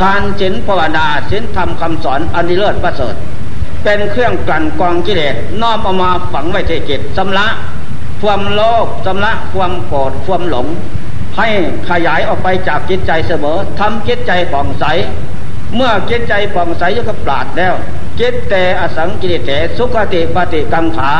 [0.00, 3.14] ทานศีลภาวนาศีลธรรมคำสอนอันดีเลิศประเสริฐ
[3.84, 7.46] เป็นเครื่องกลั่นกองกิเลสน้อมเอามาฝังไว้ในจิตสำละ
[8.22, 10.66] ความโลภสำละความโกรธความหลง
[11.36, 11.48] ให้
[11.90, 14.84] ขยายออกไปจากจิตใจเสมอทำจิตใจผ่องใส
[15.74, 17.74] เมื่อจิตใจผ่องใสยกับปราดแล้ว
[18.20, 21.12] จิตแต่อสังกิริเถสุขติปฏิกังขา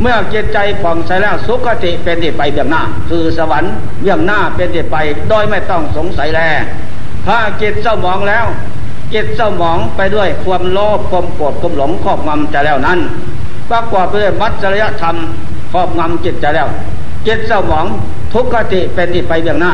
[0.00, 4.96] เมื่อจิตใจผ่องใสแล้วสุขติเป็นที่ไปเบื้องหน้า คือสวรรค์เบื้องหน้าเป็นที่ไป
[5.28, 6.40] โดยไม่ต้องสงสัยแล
[7.26, 8.46] ถ้าจิตเศร้าหมองแล้ว
[9.14, 12.98] จิตเศร้าหมองไปด้วยความโลภความโกรธความหลงครอบงำจะแล้วนั้น
[13.70, 15.16] ประกอบไปด้วยมัจจริยธรรม
[15.72, 16.68] ครอบงำจิตใจแล้ว
[17.26, 17.86] จิตสมอง
[18.32, 19.72] ทุกขติเป็นที่ไปเบื้องหน้า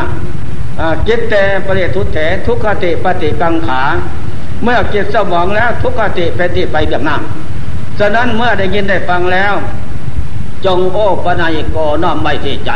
[1.09, 3.83] จิตแต่ปริทุเถทุกขติปฏิกังขา
[4.63, 7.21] เมื่อจิตสมองแล้วทุกขติเป็นที่ไปเบื้องน้า
[7.99, 9.55] ฉะนั้นเมื่อได้ยินได้ฟังแล้ว
[10.67, 12.71] จงโอปนายโกน้อมไม่ที่ใจ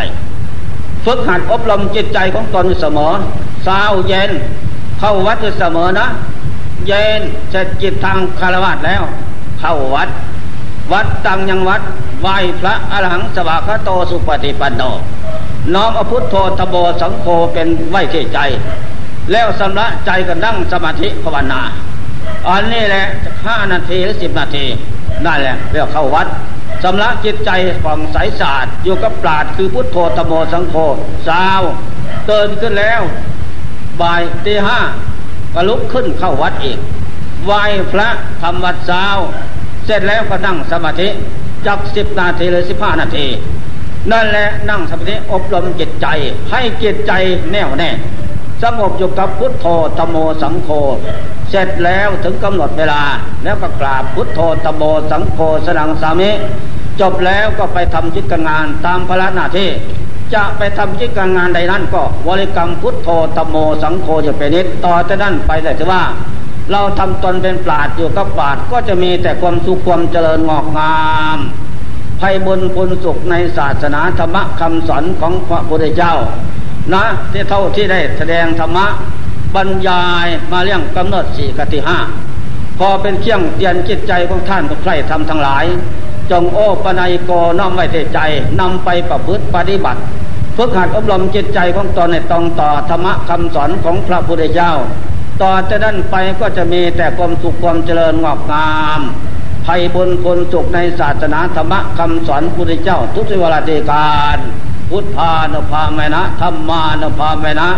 [1.04, 3.12] ฝึกหัดอบรมจิตใจของตนเสมอ
[3.64, 4.30] เช้าเย็น
[4.98, 6.06] เข้าวัดเสมอนะ
[6.86, 9.02] เย็นเสร็จจิตทางคารวะแล้ว
[9.60, 10.08] เข้าวัด
[10.92, 11.82] วัดตังยังวัด
[12.20, 12.28] ไหว
[12.60, 14.82] พระอรหังสวากาโตสุปฏิปันโน
[15.74, 18.38] น้อมอพุทโธตโบสังโฆเป็นไหวที่ใจ
[19.32, 21.60] แล้วสำระใจกันนั่งสมาธิภาวนา
[22.48, 23.04] อันนี้แหละ
[23.46, 24.64] ห้านาทีหรือสิบนาที
[25.24, 26.26] นั่นแหละเรียกเข้าวัด
[26.84, 27.50] สำลักจิตใจ
[27.84, 30.74] ของสายศาสตร์อยู่กับปราดคือพุทโธตโมสังโฆ
[31.28, 31.62] สาว
[32.26, 33.00] เตือนขึ้นแล้ว
[34.00, 34.80] บ่ายตีห้า
[35.54, 36.78] ก็ลุกขึ้นเข้าวัดอีก
[37.44, 38.08] ไหว้พระ
[38.42, 39.16] ทำวัดสาว
[39.86, 41.08] เสร็จแล้วก็นั่งสมาธิ
[41.66, 43.26] จักสิบนาทีหรือสิบห้านาที
[44.10, 46.06] นั่นแหละนั่งสมาธิอบรมจิตใจ
[46.50, 47.12] ให้จิตใจ
[47.52, 47.90] แน่วแน่
[48.62, 49.66] สงบอยู่กับพุทโธ
[49.98, 50.68] ตโมสังโฆ
[51.50, 53.02] เสร็จแล้วถึงกำหนดเวลา
[53.44, 56.30] แล้วก็กราบพุทโธตโมสังโฆสนังสามิ
[57.00, 59.70] จบแล้วก็ไปทำจิตการงานตามภาระหน้าที่
[60.34, 66.02] จะไปทำจิตการงานใดนั้นก็วริกรรมพุทโธตโมสังโฆอยู่เป็นนิดต่อจากนั้นไปแต่ว่า
[66.72, 70.96] เราทำตนเป็นปราดอยู่กับปราดก็จะมีแต่ความสุขความเจริญงอกงา
[71.36, 71.38] ม
[72.22, 76.14] ภัยบุญคุณสุขในศาสนาธรรมคำสอนของพระพุทธเจ้า
[76.92, 78.86] นะที่เท่าที่ได้แสดงธรรมะ
[79.54, 81.98] บรรยายมาเรื่องกำหนดสี่กติห้า
[82.78, 85.64] พอเป็นเครื่องเตียนจิตใจของท่านผู้ใครทำทั้งหลาย
[86.30, 88.20] จงโอปนัยโกน้อมไว้เทใจ
[88.60, 90.00] นำไปประพฤติปฏิบัติ
[90.56, 94.72] ฝึกหัดอบรมจิตใจของตนในตรงต่อธรรมะคำสอนของพระพุทธเจ้า
[95.42, 99.00] ต่อจากนั้นไปก็จะมีแต่ความสุขความเจริญงอกงาม
[99.66, 104.38] ภัยบุญคนสุขในศาสนาธรรมคำสอนพุทธเจ้า ทุกสิวราติการ
[104.90, 107.68] พุทธานุภาเมนะธรรมานุภาเมนะ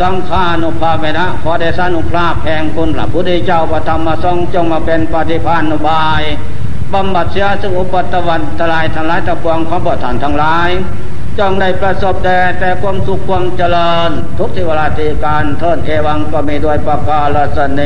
[0.00, 6.22] สังฆานุภาเวนะ ขอได้สานุภาพแห่งคุณพระพุทธเจ้าประธรรมทรงจงมาเป็นปฏิภาณุบาย
[6.92, 10.70] บำบัดเสียซึ่งอุปตวันตรายทั้งหลายตะปวงของประธานทั้งหลาย
[11.38, 17.80] จงได้ประสบแต่แต่ความสุขความเจริญ ทุกสิเวลาตีการเทินเอวังก็มีด้วยประกาศสเน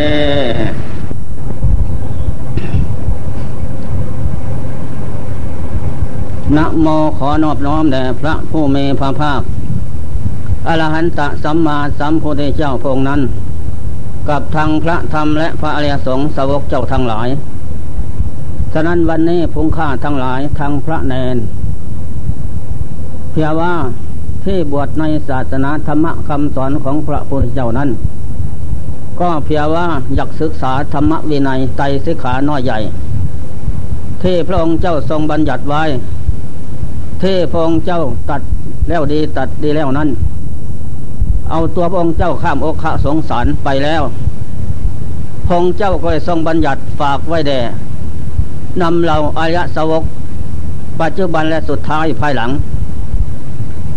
[6.57, 6.87] นะโม
[7.19, 9.41] ขอนอบน้อมแด่พระผู้มีพระภาค
[10.69, 13.21] อรหันตสัมมาสัมพุทธเจ้าพงนั้น
[14.29, 17.29] กับทางพระธรรมและพระอริยสงฆ์สาวกเจ้าทั้งหลาย
[18.73, 21.37] ฉะนั้นวันนี้พุงค่าทั้งหลายทางพระแนน
[23.31, 23.75] เพียว่า
[24.45, 27.91] ที่บวชในศาสนาธรรมคำสอนของพระพุทธเจ้านั้น
[29.21, 32.79] ก็เพียว่าอยากศึกษาธรรมวินัยไตสิกขาน้อยใหญ่
[34.23, 35.85] ที่พระองค์เจ้าทรงบัญญัติไว้
[37.23, 38.01] ที่พระองค์เจ้า
[38.31, 38.41] ตัด
[38.89, 40.09] แล้วดีตัดดีแล้วนั้น
[41.51, 44.03] เอาตัวพระองค์เจ้าข้ามอกขะสงสารไปแล้ว
[45.49, 47.61] พงเจ้าก็ทรงบัญญัติฝากไว้แด่
[48.83, 50.03] นำเราอายะสวก
[51.01, 52.51] ปัจจุบันและสุดท้ายภายหลัง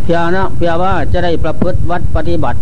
[0.03, 2.59] เพียนะเพียว่าจะได้ประพฤติวัดปฏิบัติ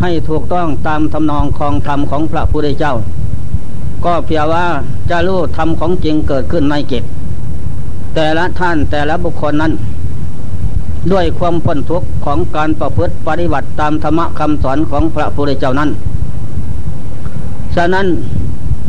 [0.00, 2.94] ให้ถูกต้องตามทำนองของธรรมของพระพุทธเจ้า
[4.04, 4.64] ก็เพียว่า
[5.10, 7.04] จะรู้ธรรมของจริงเกิดขึ้นในกิจ
[8.14, 9.72] แต่ละท่านแต่ละบุคคลนั้น
[11.12, 15.90] ด้วยความพ้นทุกข์ของการประพฤติปฏิบัติตามธรรมคำสอนของพระพุทธเจ้านั้น
[17.74, 18.06] ฉะนั้น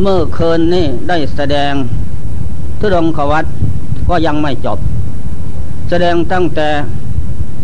[0.01, 1.73] เมื่อคืนนี้ได้แสดง
[2.79, 3.45] ทุดงขวัต
[4.09, 4.79] ก็ยังไม่จบ
[5.89, 6.67] แสดงตั้งแต่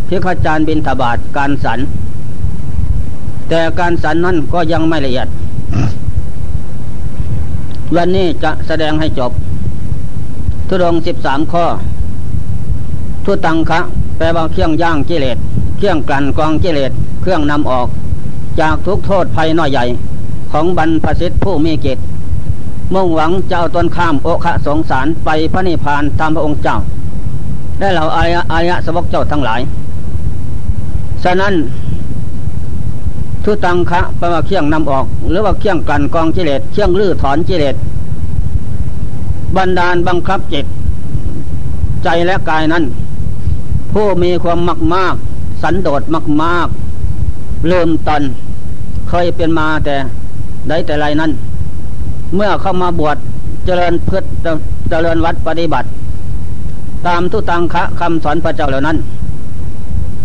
[0.07, 1.79] พิฆาจารย์บินทบาทการสัน
[3.49, 5.27] แต่การสันนั้นก็ยังไม่ละเอียด
[7.95, 9.31] วันนี้จะแสดงให้จบ
[10.71, 11.65] ทุดงสิบสามข้อ
[13.25, 13.79] ทุตังคะ
[14.17, 15.37] แปลว่าเครื่องย่างกิเลส
[15.77, 17.87] เครื่องกลั่นกองกิเลส เครื่องนำออก
[18.59, 19.85] จากทุกโทษภัยน้อยใหญ่
[20.51, 21.97] ของบรรพสิทธิผู้มีเกต
[22.93, 26.77] มุ่งหวังเจ้าตนข้ามโอคะสงสารไปพระนิพพานตามพระองค์เจ้า
[27.79, 29.61] และเหล่าอายะอายะสวกเจ้าทั้งหลาย
[31.23, 31.53] ฉะนั้น
[33.43, 37.75] ทุตังคะแปลว่าเครื่องนำออก หรือว่าเครื่องกลั่นกองกิเลส เครื่องลื้อถอนกิเลส
[39.55, 40.65] บันดาลบังคับจิต
[42.03, 42.83] ใจและกายนั้น
[43.93, 45.15] ผู้มีความมากมาก
[45.61, 46.67] สันโดษมากมาก
[47.67, 48.23] เริ่มตน
[49.09, 49.95] เคยเป็นมาแต่
[50.67, 51.31] ได้แต่ไรนั้น
[52.35, 53.17] เมื่อเข้ามาบวช
[53.65, 54.23] เจริญพืช
[54.89, 55.87] เจริญวัดปฏิบัติ
[57.07, 58.97] ตามทุตังคะคำสอนพระเจ้าเหล่านั้น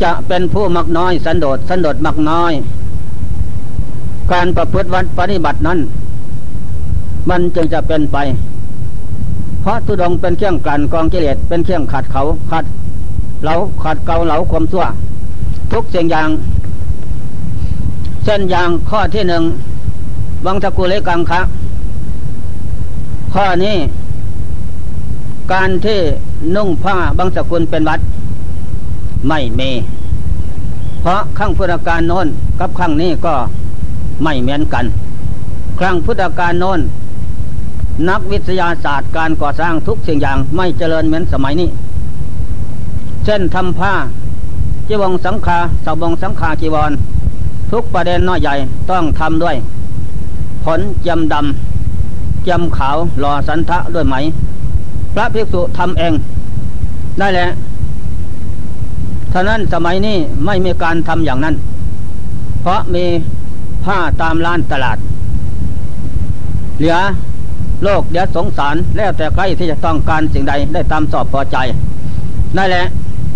[0.03, 2.53] จะเป็นผู้มักน้อยสันโดษสันโดษมักน้อย
[4.33, 5.79] การประพฤติวัดปฏิบัตินั้น
[7.31, 8.17] มันจึงจะเป็นไป
[9.65, 12.65] เพราะทุดงเป็นเครื่องกลั่นกองกิเลสเป็นเครื่องขัดเขาขัด
[13.43, 14.85] เหลาขัดเกาเหลาความชั่ว
[15.73, 16.29] ทุกสิ่งอย่าง
[18.25, 19.43] เส้นอย่างข้อที่หนึ่ง
[20.47, 21.41] วังตะกุเลกังคะ
[23.35, 23.77] ข้อนี้
[25.53, 25.99] การที่
[26.55, 28.01] นุ่งผ้าบางสกุลเป็นวัด
[29.29, 29.71] ไม่มี
[31.01, 32.27] เพราะขั้งพุทธการโน้น
[32.61, 33.35] กับขั้งนี้ก็
[34.23, 34.85] ไม่เหมือนกัน
[35.79, 36.81] ครั้งพุทธการโน้น
[38.09, 41.69] นักวิทยาศาสตร์การก่อสร้างทุกสิ่งอย่างไม่เจริญเหมือนสมัยนี้
[43.25, 43.95] เช่นทำผ้า
[44.89, 46.93] จีวงสังฆาสบงสังฆาจีวร
[47.71, 48.55] ทุกประเด็นน้อยใหญ่
[48.91, 49.57] ต้องทำด้วย
[50.65, 54.15] ผลจำดำจำขาวหล่อสันทะด้วยไหม
[55.15, 56.13] พระภิกษุทำเอง
[57.19, 57.47] ได้แหละ
[59.33, 61.55] ท่านั้นสมัยนี้ไม่มีการทำอย่างนั้น
[62.63, 63.05] เพราะมี
[63.85, 64.99] ผ้าตามร้านตลาด
[66.79, 66.97] เหลือ
[67.83, 71.57] โลกเดียสงสารแล้วแต่ใครที่จะต้องการสิ่งใดได้ตามสอบพอใจ
[72.57, 72.85] นั่นแหละ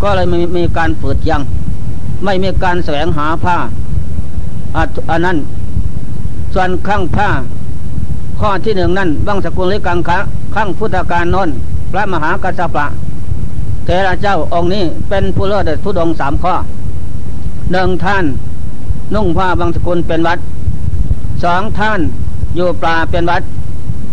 [0.03, 1.43] ก็เลยมีมีการฝืดยัง
[2.25, 3.57] ไม่มีการแสวงหาผ้า
[5.11, 5.37] อันนั้น
[6.55, 7.29] ส่วนข้างผ้า
[8.41, 10.19] ข้อที่หนึ่งนั่นบังสกุลลิกังคะ
[10.55, 11.49] ข้างพุทธการนน
[11.93, 12.87] พระมหากัสสปะ
[13.85, 16.55] เทระเจ้าองค์นี้เป็นผู้เลิศทุดงสามข้อ
[17.73, 18.25] หนึ่งท่าน
[19.15, 20.39] นุ่งผ้าบางสกุลเป็นวัด
[21.45, 22.01] สองท่าน
[22.57, 23.43] อยู่ปลาเป็นวัด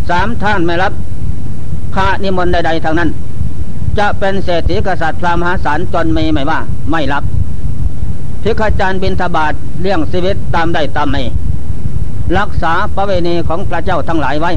[0.10, 0.94] สามท่านไม่รับ
[1.96, 3.10] ค่านิมนต์ใดๆทางนั้น
[4.00, 6.60] จะเป็นเศรษฐีกษัตริย์พระมหาศาลจนมีไม่ว่า
[6.92, 7.24] ไม่รับ
[8.44, 11.24] พิฆาจารย์บินทบาทเลี้ยงชีวิตตามได้ตามไม่
[12.38, 14.52] รักษาประเวณีของพระเจ้าทั้งหลายไว้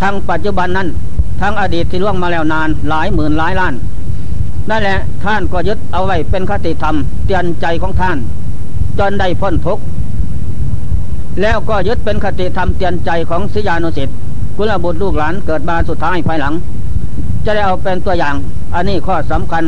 [0.00, 0.88] ทั้งปัจจุบันนั้น
[1.40, 3.74] ทั้งอดีตที่ล่วงมาแล้วนานหลายหมื่นหลายล้าน
[4.70, 8.16] นั่นแหละท่านก็ยึดเอาไว้เป็นคติธรรมเตือนใจของท่าน
[8.98, 9.82] จนได้พ้นทุกข์
[11.40, 14.16] แล้วก็ยึดเป็นคติธรรมเตือนใจของศิยานุสิทธิ์
[14.56, 16.54] กุลบุตรลูกหลานเกิดมาสุดท้ายภายหลัง
[17.44, 18.34] จะได้เอาเป็นตัวอย่าง
[18.74, 19.64] อันนี้ข้อสำคัญ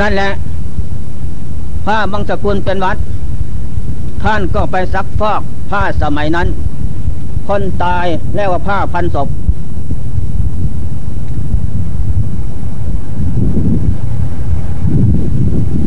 [0.00, 0.30] นั่นแหละ
[1.86, 2.96] ผ้าบางสกุลเป็นวัด
[4.22, 6.46] ท่านก็ไปซักฟอกผ้าสมัยนั้น
[7.48, 9.28] คนตายแล้วว่าผ้าพันศพ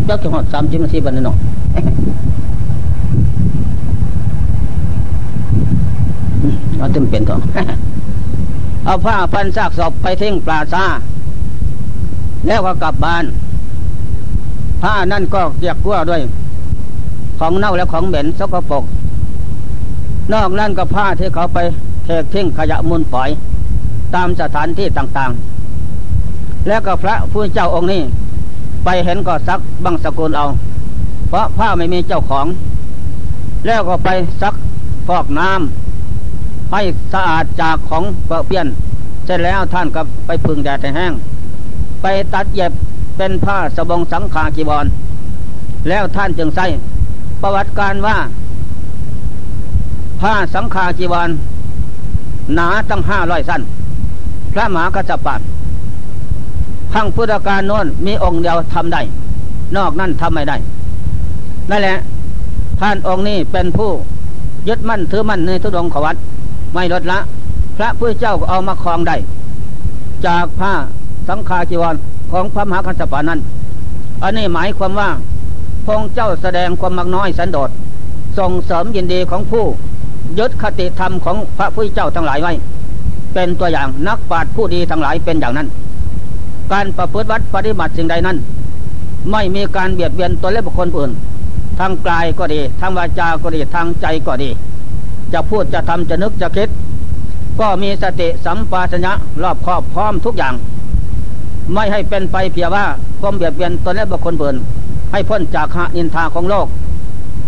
[0.06, 1.30] เจ้าเกี่ยวกับสามจิมนาทีบันนน
[6.78, 7.40] เอาเต็มเป็นก่อน
[8.86, 10.86] เอาผ้าพันซากศพไปทิ้งปลาซา
[12.48, 13.24] แล้วก็กลับบ้าน
[14.82, 16.22] ผ้านั่นก็เปียกกั้วด้วย
[17.40, 18.84] ของเน่าและของเหม็นสกปรก
[20.34, 21.58] นอกนั่นก็ผ้าที่เขาไป
[22.04, 23.30] เทกทิ้งขยะมูลฝอย
[24.16, 28.02] ตามสถานที่ต่างๆ แล้วก็พระผู้เจ้าองค์นี้
[28.84, 30.46] ไปเห็นก็ซักบังสกุลเอา
[31.30, 32.46] เพราะผ้าไม่มีเจ้าของ
[33.66, 34.10] แล้วก็ไป
[34.42, 34.54] ซัก
[35.08, 35.81] ฟอกน้ำ
[36.72, 36.82] ให้
[37.14, 38.68] สะอาดจากของเปรอะเปี้ยน
[39.26, 41.14] เสร็จแล้วท่านก็ไปพึ่งแดดแห้ง
[42.02, 42.72] ไปตัดเย็บ
[43.18, 44.86] เป็นผ้าสบงสังขาจีวร
[45.90, 46.66] แล้วท่านจึงใส่
[47.42, 48.18] ประวัติการว่า
[50.22, 51.30] ผ้าสังขาจีวร
[52.56, 53.62] หนาตั้งห้าร้อยสั้น
[54.54, 55.42] พระมหากัจจปัด
[56.94, 59.02] พังพุทธการโน้นมีองค์เดียวทำได้
[59.76, 60.58] นอกนั้นทำไม่ได้
[61.70, 61.98] นั่นแหละ
[62.80, 63.92] ท่านองค์นี้เป็นผู้
[64.68, 66.16] ยึดมั่นถือมั่นในทุดงขวัต
[66.74, 67.20] ไม่ลดละ
[67.78, 69.16] พระพุทธเจ้าก็เอามาคลองได้
[70.26, 70.74] จากผ้า
[71.28, 71.96] สังฆาจีวร
[72.32, 73.40] ของพระมหาคัสปานั้น
[74.24, 75.10] อันนี้หมายความว่า
[75.86, 77.70] พงเจ้าแสดงความมักน้อยสันโดษ
[78.38, 79.66] ส่งเสริมยินดีของผู้
[80.40, 82.54] ยึดคติธรรมของพระพุทธเจ้าทั้งหลายไว้
[83.34, 85.68] เป็นตัวอย่างนักปราชญ์ผู้ดีทั้งหลายเป็นอย่างนั้น
[86.72, 88.38] การประพฤติวัดปฏิบัติสิ่งใดนั้น
[89.32, 91.12] ไม่มีการเบียดเบียนตัวเล็บุคคลอื่น
[91.80, 94.50] ทางกายก็ดี ทางวาจาก็ดี ทางใจก็ดี
[95.34, 96.70] จะพูดจะทำจะนึกจะคิด
[97.60, 99.14] ก็มีสติสัมปชัญญะ
[99.44, 100.54] รอบครอบพร้อมทุกอย่าง
[101.74, 102.86] ไม่ให้เป็นไปเพียงว่า
[103.20, 104.56] ความเบียดเบียนตนและบุคคลเบิน
[105.12, 106.68] ให้พ้นจากหานินทาของโลก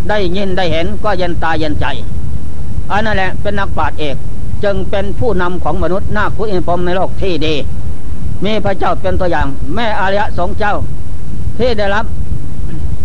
[0.10, 1.86] ได้ยินได้เห็นก็เย็นตาเย็นใจ
[2.92, 4.16] อันนั่นแหละเป็นนักปราชญ์เอก
[4.64, 7.56] จึงเป็นผู้นำของมนุษย์นาคุอินพรมในโลกที่ดี
[8.46, 10.74] มีพระเจ้าเป็นตัวอย่าง แม่อารยสงเจ้า
[11.60, 12.06] ที่ได้รับ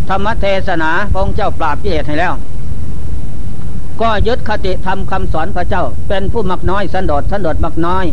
[0.09, 2.33] ธรรมเทศนาพระองค์เจ้าปราบกิเลสให้แล้ว
[4.01, 8.05] ก็ยึดคติทำคำสอนพระเจ้า เป็นผู้มักน้อยสันโดษสันโดษมักน้อย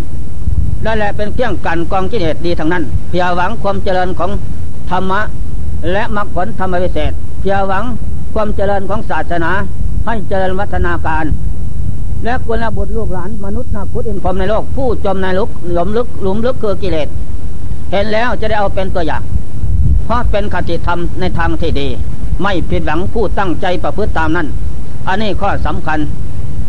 [0.86, 4.32] นั่นแหละเป็นเครื่องกันกองกิเลสดีทั้งนั้น เพียหวังความเจริญของ
[4.90, 5.22] ธรรมะ
[5.92, 7.84] และมรรคผลธรรมวิเศษ เพียหวัง
[8.34, 9.52] ความเจริญของศาสนา
[10.06, 11.26] ให้เจริญวัฒนาการ
[12.24, 17.08] และกุลบุตรลูกหลานมนุษย์นาคุตอินพรมในโลกผู้จมในลุกหลุมลึกหลุมลึกคือกิเลส
[17.92, 19.24] เห็นแล้วจะได้เอาเป็นตัวอย่าง
[20.06, 21.88] เพราะเป็นคติธรรมในทางที่ดี
[22.42, 24.48] ไม่ผิดหวังผู้ตั้งใจประพฤติตามนั้น
[25.08, 26.00] อันนี้ข้อสำคัญ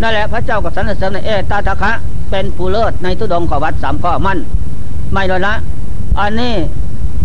[0.03, 1.93] นั่นแหละพระเจ้าก็สรรเสริญในเอตาทะคะ
[2.31, 4.39] เป็นผู้เลิศในทุดงขวัดสามข้อมั่น
[5.13, 5.55] ไม่เลยละ
[6.21, 6.55] อันนี้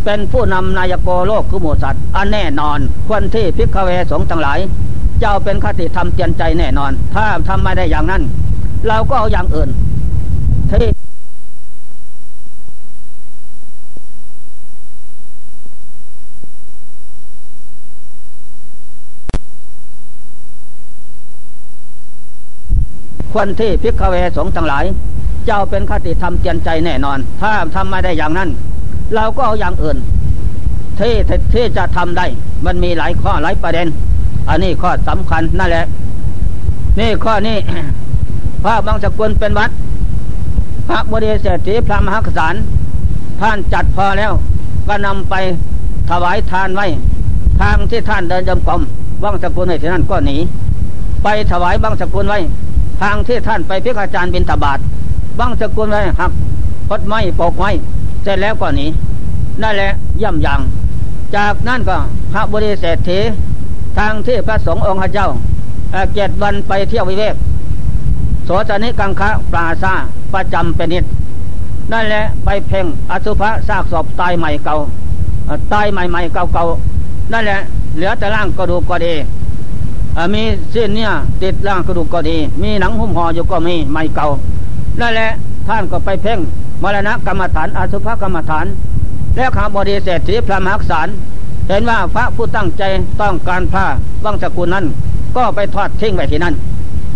[0.05, 4.59] เป็นผู้นำนายกโลกคือหมูสัตว์ อันแน่นอน ควรที่พิกเวสงทั้งหลาย
[5.19, 8.23] เจ้าเป็นคติธรรมเตียนใจแน่นอน ถ้าทำไม่ได้อย่างนั้น
[8.87, 9.69] เราก็เอาอย่างอื่น
[10.71, 10.87] ที่
[23.31, 24.85] ควรที่พิกเวสงทั้งหลาย
[25.45, 28.49] เจ้าเป็นคติธรรมเตียนใจแน่นอน ถ้าทำไม่ได้อย่างนั้น
[29.15, 29.97] เราก็เอาอย่างอื่น
[30.99, 31.13] ที่
[31.53, 32.25] ที่จะทำได้
[32.65, 33.87] มันมีหลายข้อหลายประเด็น
[34.49, 35.85] อันนี้ข้อสำคัญนั่นแหละ
[36.99, 37.57] นี่ข้อนี้
[38.63, 39.71] พระบางสกุลเป็นวัด
[40.87, 42.63] พระบดีเศรษฐีพระมหากษัตริย์
[43.41, 44.31] ท่านจัดพอแล้ว
[44.87, 45.35] ก็นำไป
[46.09, 46.85] ถวายทานไว้
[47.61, 48.81] ทางที่ท่านเดินจมกรม
[49.23, 50.37] บางสกุลในที่นั้นก็หนี
[51.23, 52.39] ไปถวายบางสกุลไว้
[53.01, 54.79] ทางที่ท่านไปเพิกอาจารย์บินตบาท
[55.39, 56.31] บางสกุลไว้หัก
[56.89, 57.69] พดไม้ปกไม้
[58.23, 58.87] เสร็จแล้วก็หนี
[59.61, 60.61] นั่นแหละย่ำยัง
[61.35, 61.97] จากนั้นก็
[62.31, 63.19] พระบริเศรษฐี
[63.97, 65.29] ทางที่พระสงฆ์องค์เจ้า
[66.15, 67.35] เจ็ดวันไปเที่ยววิเวก
[68.45, 69.93] โสจนิกังคะปราซา
[70.33, 71.05] ประจำเป็นนิด
[71.91, 74.75] นั่นแหละไปเพ่งอสุภะซากศพตายใหม่เก่า
[75.73, 76.65] ตายใหม่ใหม่เก่าเก่า
[77.33, 77.59] นั่นแหละ
[77.95, 79.13] เหลือแต่ร่างกระดูกก็ดี
[80.33, 84.27] มีเส้นเนี่ยติดร่างกระดูกก็ดี มีหนังหุ้มห่ออยู่ก็มีใหม่เก่า
[84.99, 85.29] นั่นแหละ
[85.67, 86.39] ท่านก็ไปเพ่ง
[86.83, 88.65] มรณะกรรมฐานอสุภกรรมฐาน
[89.35, 91.07] แล้วขาบดีเศรษฐีพระมหากษาร
[91.67, 92.83] เห็นว่าพระผู้ตั้งใจ
[93.21, 93.85] ต้องการผ้า
[94.25, 94.85] วังสกุลนั้น
[95.35, 96.53] ก็ไปทอดทิ้งไว้ที่นั่น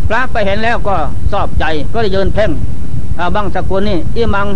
[0.08, 0.96] พระไปเห็นแล้วก็
[1.32, 2.52] สอบใจก็เลยยืนเพ่ง
[3.36, 4.48] บังสกุลนี่อิมัง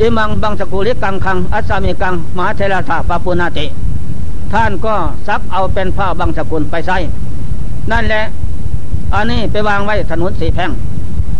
[0.00, 3.66] อิมังบังสกุลิกังคัง อัศมิกังมหาเทระธาปปุนาติ
[4.52, 4.94] ท่านก็
[5.28, 6.96] ซักเอาเป็นผ้าบังสกุลไปใส่
[7.92, 8.24] นั่นแหละ
[9.14, 10.70] อันนี้ไปวางไว้ถนนสีแพง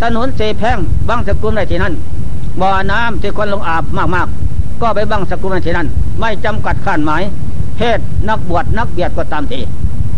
[0.02, 1.94] ถนนเสแพงบังสกุลในที่นั้น
[2.60, 5.88] บ่อน้ำที่คนลงอาบมากๆ ก็ไปบังสกุลในที่นั้น
[6.20, 7.22] ไม่จำกัดขั้นหมาย
[7.76, 9.60] เพศนักบวชนักเบียดก็ตามที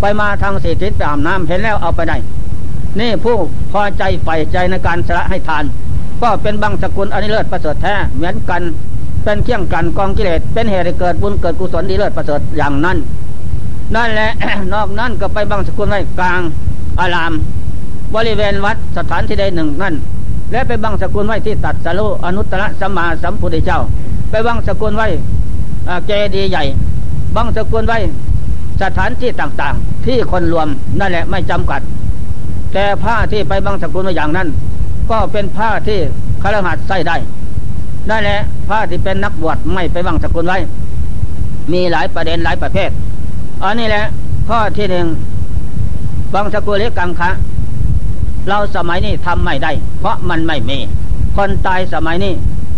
[0.01, 2.17] ไปมาทางเศรษฐิไปอาบน้ำเห็นแล้วเอาไปได้
[3.01, 3.37] นี่ผู้
[3.73, 5.65] พอใจใฝ่ใจในการสละให้ทาน
[6.23, 8.63] ก็เป็นบังสกุลอันนี้เลิศประเสริฐแท้เหมือนกัน
[9.25, 12.99] เป็นเครื่องกันกองกิเลสเป็นเหตุให้เกิดบุญเกิดกุศลดีเลิศประเสริฐอย่างนั้น
[13.95, 14.31] นั่นแหละ
[14.75, 16.41] นอกนั้นก็ไปบังสกุลไว้กลาง
[17.01, 17.33] อาราม
[18.15, 19.95] บริเวณวัดสถานที่ใดหนึ่งนั่น
[20.53, 23.81] และไปบังสกุลไว้ที่ตัดสโลอนุตตรสัมมาสัมพุทธเจ้า
[24.31, 25.09] ไปบังสกุลไว้
[26.07, 26.65] เจดีย์ใหญ่
[27.37, 27.99] บังสกุลไว้
[28.83, 31.81] สถานที่ต่างๆ ที่คนรวมนั่นแหละไม่จำกัด
[32.73, 34.49] แต่ผ้าที่ไปบังสกุลไว้อย่างนั้น
[35.11, 35.99] ก็เป็นผ้าที่
[36.43, 37.17] คารหัสใส่ได้
[38.09, 40.59] นั่นแหละผ้าที่เป็นนักบวชไม่ไปบังสกุลไว้
[41.73, 42.91] มีหลายประเด็นหลายประเภท
[43.63, 44.05] อันนี้แหละ
[44.49, 45.07] ข้อที่หนึ่ง
[46.35, 47.31] บังสกุลเล็กกังคะ
[48.49, 50.79] เราสมัยนี้ทำไม่ได้ เพราะมันไม่มี
[51.37, 52.33] คนตายสมัยนี้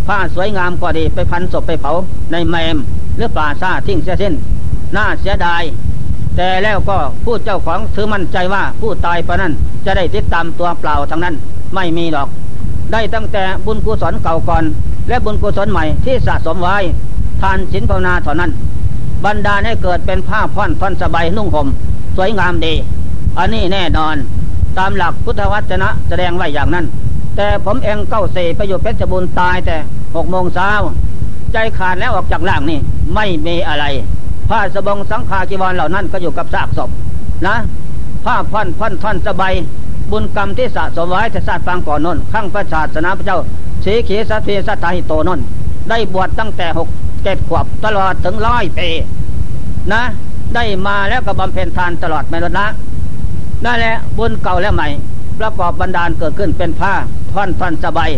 [0.06, 1.92] ผ้าสวยงามกว่าดีไปพันศพไปเผา
[2.32, 2.76] ในแมม
[3.16, 4.35] หรือป่าซาทิ้งเสียสิ้น
[4.96, 5.62] น่าเสียดาย
[6.37, 9.52] แต่แล้วก็ผู้เจ้าของถือมั่นใจว่าผู้ตายปะนั้น
[9.85, 11.35] จะได้ติดตามตัวเปล่าทั้งนั้น
[11.74, 12.28] ไม่มีหรอก
[12.92, 14.64] ได้ตั้งแต่บุญกุศลเก่าก่อน
[15.09, 16.77] และบุญกุศลใหม่ที่สะสมไว้
[17.41, 18.51] ทานศีลภาวนาเท่านั้น
[19.25, 21.69] บรรดาให้เกิดเป็นผ้าพ่อนท่อนสบายนุ่งห่ม
[22.17, 22.75] สวยงามดี
[23.38, 24.17] อันนี้แน่นอน
[24.79, 26.87] ตามหลักพุทธวจนะแสดงไว้อย่างนั้น
[27.37, 29.77] แต่ผมเองเก้าเสไปอยู่เพชรบุญตายแต่
[30.17, 30.71] หกโมงเช้า
[31.53, 32.79] ใจขาดแล้วออกจากร่างนี่
[33.15, 33.85] ไม่มีอะไร
[34.51, 36.91] ผ้าสบงสังขากีวรเหล่านั้นก็อยู่กับซากศพ
[37.47, 37.57] นะ
[38.25, 39.55] ผ้าพันพันท่อนสบาย
[40.11, 43.38] บุญกรรมที่สะสมไว้แต่ศาสตร์ฟังก่อนนนข้างพระศาสนาพระเจ้า
[43.85, 45.40] สีขีสเทสัตหิโตนน
[45.90, 46.88] ได้บวชตั้งแต่หก
[47.25, 48.88] เจ็ดขวบตลอดถึงร้อยปี
[49.92, 50.03] นะ
[50.55, 52.66] ได้มาแล้วก็บำเพ็ญทานตลอดไม่ลดละ
[53.64, 54.88] นั่นแหละบุญเก่าและใหม่
[55.38, 56.95] ประกอบบรรดาลเกิดขึ้นเป็นผ้า
[57.33, 58.11] ท่อนท่อนสบาย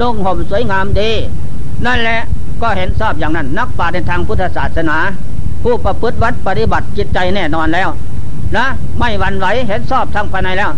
[0.00, 1.10] นุ่งห่มสวยงามดี
[1.86, 2.20] นั่นแหละ
[2.62, 4.96] ก็เห็นทราบอย่างนั้น นักปราชญ์ในทางพุทธศาสนา
[5.62, 7.88] ผู้ประพฤติวัดปฏิบัติจิตใจแน่นอนแล้ว
[8.56, 8.66] นะ
[8.98, 10.70] ไม่หวั่นไหวเห็นชอบทางภายในแล้ว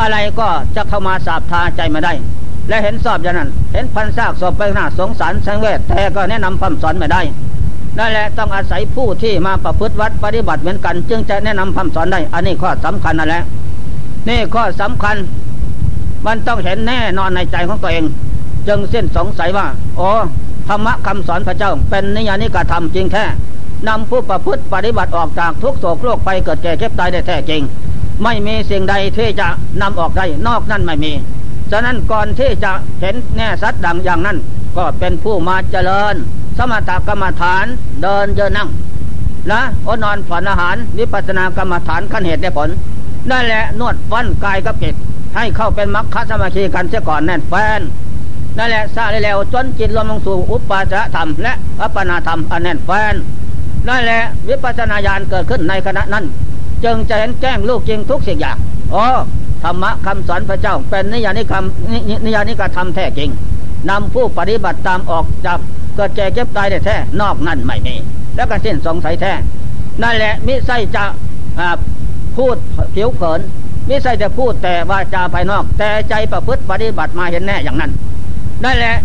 [0.00, 2.12] อะไรก็จะเข้ามาสาบทาใจมาได้
[2.68, 7.22] และเห็นชอบอย่างนั้น เห็นพันซากศพไปหน้าสงสารสังเวชแต่ก็แนะนำคำสอนไม่ได้
[7.98, 13.42] นั่นแหละต้องอาศัยผู้ที่มาประพฤติวัดปฏิบัติเหมือนกัน จึงจะแนะนำคำสอนได้ อันนี้ข้อสำคัญนั่นแหละ
[14.28, 15.16] นี่ข้อสำคัญ
[16.26, 18.04] มันต้องเห็นแน่นอนในใจของตัวเอง
[18.68, 20.08] จึงเส้นสงสัยว่าโอ้
[20.68, 23.24] ธรรมะคำสอนพระเจ้า เป็นนิยานิกรรมจริงแท้
[23.88, 27.62] นำผู้ประพฤติปฏิบัติออกจากทุกโศกโรคไปเกิดแก่เก็บตายได้แท้จริง
[28.22, 29.48] ไม่มีสิ่งใดที่จะ
[29.82, 31.12] นำออกได้นอกนั้นไม่มี
[31.76, 34.38] ฉะนั้นก่อนที่จะเห็นแน่สัตว์ดังอย่างนั้น
[34.76, 36.14] ก็เป็นผู้มาเจริญ
[36.58, 37.64] สมถกรรมฐาน
[38.02, 38.68] เดินเยอะนั่ง
[39.50, 42.68] นะอนอนฝันอาหารวิปัสสนากรรมฐานขั้นเหตุได้ผล
[43.30, 44.94] นั่นแหละนวดฟันกายกับจิต
[45.36, 47.80] ให้เข้าเป็นมรรคสมาธิกันเสียก่อนแน่นแฟน
[48.58, 53.14] นั่นแหละซาแล้วจนจิตรวมลงสู่อุปาจธรรมและอัปปนาธรรมอันแน่นแฟน
[53.88, 56.24] นั่นแหละวิปัสสนาญาณเกิดขึ้นในขณะนั้น
[56.84, 58.56] จึงจะเห็นแจ้งลูกจริงทุกสิ่งอย่าง
[58.94, 59.04] อ๋อ
[59.64, 63.30] ธรรมะคำสอนพระเจ้า เป็นนิยานิคำนิยานิกธรรมแท้จริง
[63.90, 65.58] นำผู้ปฏิบัติตามออกจาก
[65.96, 67.94] เกิดแก่เก็บตายได้แท้นอกนั้นไม่มี
[68.36, 69.32] แล้วก็สิ้นสงสัยแท้
[70.02, 71.04] นั่นแหละมิใช่จะ
[72.36, 72.56] พูด
[72.94, 73.40] ผิวเผิน
[73.88, 77.90] มิใช่จะพูดแต่วาจาภายนอก แต่ใจประพฤติปฏิบัติมาเห็นแน่อย่างนั้น
[78.64, 78.96] นั่นแหละ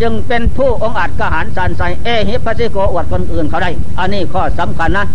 [0.00, 5.06] จึงเป็นผู้องอาจกหารสานใสเอหิปัสสิโกอวดคนอื่นเขาได้ อันนี้ข้อสำคัญนะ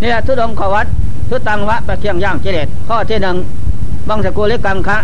[0.00, 0.86] เนี่ยทุดงขวัต
[1.30, 3.36] ทุตังวะประเคียงย่างเจเลตข้อที่หนึ่ง
[4.08, 4.98] บางสกุลเล็กกังคะ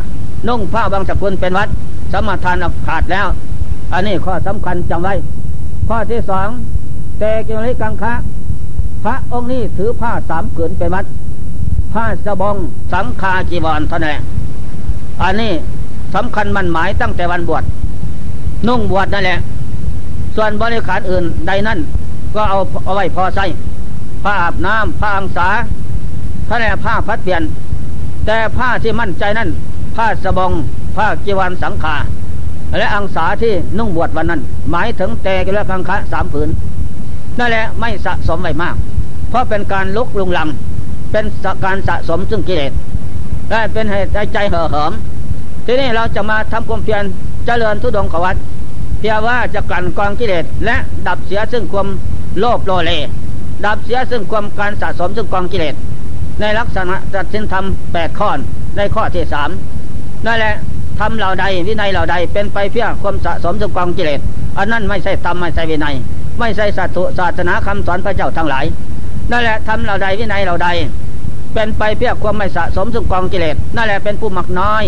[0.48, 1.68] นุ่งผ้าบางสกุลเป็นวัด
[2.12, 3.26] สมทานขาดแล้ว
[3.92, 5.14] อันนี้ข้อสำคัญจำไว้
[5.88, 6.48] ข้อที่สอง
[7.18, 8.12] แต่กิเลกังคะ
[9.04, 11.04] พระองค์นี้ถือผ้าสามผืนเป็นวัด
[11.92, 12.56] ผ้าสบอง
[12.92, 14.16] สังคาจีวรเท่านั้น
[15.22, 15.52] อันนี้
[16.14, 17.64] สำคัญมันหมายตั้งแต่วันบวช
[18.68, 19.38] นุ่งบวชนั่นแหละ
[20.36, 21.78] ส่วนบริขารอื่นใดนั่น
[22.34, 23.44] ก็เอาเอาไว้พอใส่
[24.22, 25.48] ผ้าอาบน้ำผ้าอังสา
[26.48, 27.42] ผ้าแหล่ผ้าพัดเปลี่ยน
[28.30, 29.50] แต่ผ้าที่มั่นใจนั่น
[29.96, 30.52] ผ้าสบอง
[30.96, 31.96] ผ้าจีวรสังขา
[32.78, 36.48] และอังสาที่นุ่งบวชวันนั้น หมายถึงแต่กิเลกังคะสามผืน
[37.38, 38.74] นั่นแหละไม่สะสมไว้มาก
[39.28, 40.48] เพราะเป็นการลุกลุงลัง
[41.12, 41.24] เป็น
[41.64, 42.72] การสะสมซึ่งกิเลส
[43.50, 44.92] และเป็นเหตุใจเห่อเหิม
[45.66, 47.04] ทีนี้เราจะมาทำความเพียร
[47.46, 48.36] เจริญทุดงขวัต
[48.98, 50.76] เพียงว่าจะกลั่นกองกิเลสและ
[51.06, 51.88] ดับเสียซึ่งความ
[52.38, 52.92] โลภโลเล
[53.64, 55.74] ดับเสียซึ่งความการสะสมซึ่งกองกิเลส
[56.40, 58.30] ในลักษณะตัดสินธรรมแปดข้อ
[58.76, 59.50] ในข้อที่สาม
[60.26, 60.54] นั่นแหละ
[61.00, 64.20] ทำเหล่าใดวินัยเหล่าใดเป็นไปเพื่อความสะสมซึ่งกองกิเลส
[64.58, 65.94] อันนั้นไม่ใช่ธรรมไม่ใช่วินัย
[66.38, 68.64] ไม่ใช่สัตว์ศาสนาคำสอนพระเจ้าทั้งหลาย
[69.30, 70.68] นั่นแหละทำเหล่าใดวินัยเหล่าใด
[71.54, 74.84] เป็นไปเพื่อความไม่สะสมซึ่งกองกิเลสนั่นแหละเป็นผู้มักน้อย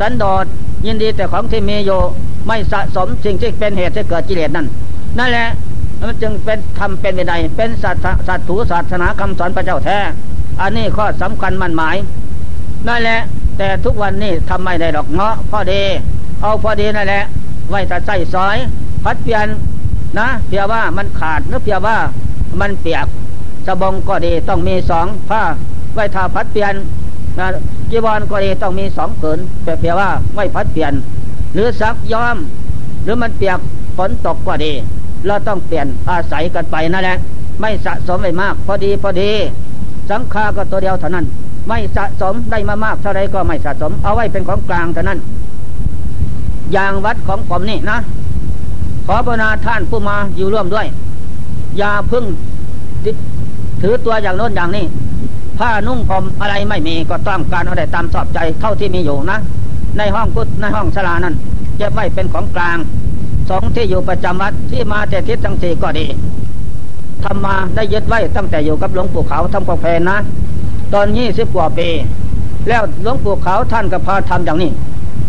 [0.00, 0.44] สันโดษ
[0.86, 2.00] ยินดีแต่ของที่มีอยู่
[2.46, 4.66] ไม่สะสมสิ่งที่เป็นเหตุให้เกิดกิเลสนั่น
[5.18, 5.48] นั่นแหละ
[6.00, 7.96] มันจึงเป็นทำเป็นวินัยเป็นสัต
[8.28, 9.98] สัตถูศาสนาคำสอนพระเจ้าแท้
[10.62, 11.96] อันนี้ข้อสำคัญมันหมาย
[12.88, 13.20] นั่นแหละ
[13.58, 15.82] แต่ทุกวันนี้ทำไม่ได้ดอกเงาะพอดี
[16.40, 17.24] เอาพอดีนั่นแหละ
[17.70, 18.56] ไว้แต่ใส่ซอย
[19.04, 19.46] พัดเปลี่ยน
[20.18, 21.96] นะเพียว่ามันขาดหรือเพียว่า
[22.60, 23.06] มันเปียก
[23.66, 25.42] สบงก็ดีต้องมีสองผ้า
[25.94, 26.74] ไว้ทาพัดเปลี่ยน
[27.38, 27.46] นะ
[27.90, 29.38] จีวรก็ดีต้องมีสองผืน
[29.80, 30.92] เพียว่าไว้พัดเปลี่ยน
[31.54, 32.36] หรือซักย้อม
[33.02, 33.58] หรือมันเปียก
[33.96, 34.72] ฝนตกก็ดี
[35.26, 37.16] เราต้องเปลี่ยนอาศัยกันไปนั่นแหละ
[37.60, 39.32] ไม่สะสมไปมาก พอดีพอดี
[40.12, 41.26] สังฆาก็ตัวเดียวเท่านั้น
[41.68, 45.18] ไม่สะสมได้มามากเท่าไรก็ไม่สะสม เอาไว้เป็นของกลางเท่านั้น
[46.72, 47.98] อย่างวัดของผมนี่นะ
[49.06, 50.86] ขอพนาท่านผู้มาอยู่ร่วมด้วย
[51.78, 52.24] อย่าพึ่ง
[53.82, 54.84] ถือตัวอย่างโน้นอย่างนี้
[55.58, 59.38] ผ้านุ่งผมอะไรไม่มีก็ต้องการอาได้ตามสอบใจเท่าที่มีอยู่นะ
[59.98, 61.34] ในห้องกุศในห้องสลานั้น
[61.76, 62.78] เก็บไว้เป็นของกลาง
[63.48, 66.06] สองที่อยู่ประจำวัดที่มาแต่ทิศทั้งสี่ก็ดี
[67.24, 70.16] ทำมาได้ยึดไว้ตั้งแต่อยู่กับหลวงปู่เขาทำกาแฟนะ
[70.94, 71.88] ตอนยี่สิบกว่าปี
[72.68, 74.70] แล้วหลวงปู่เขาท่านก็พาทำอย่างนี้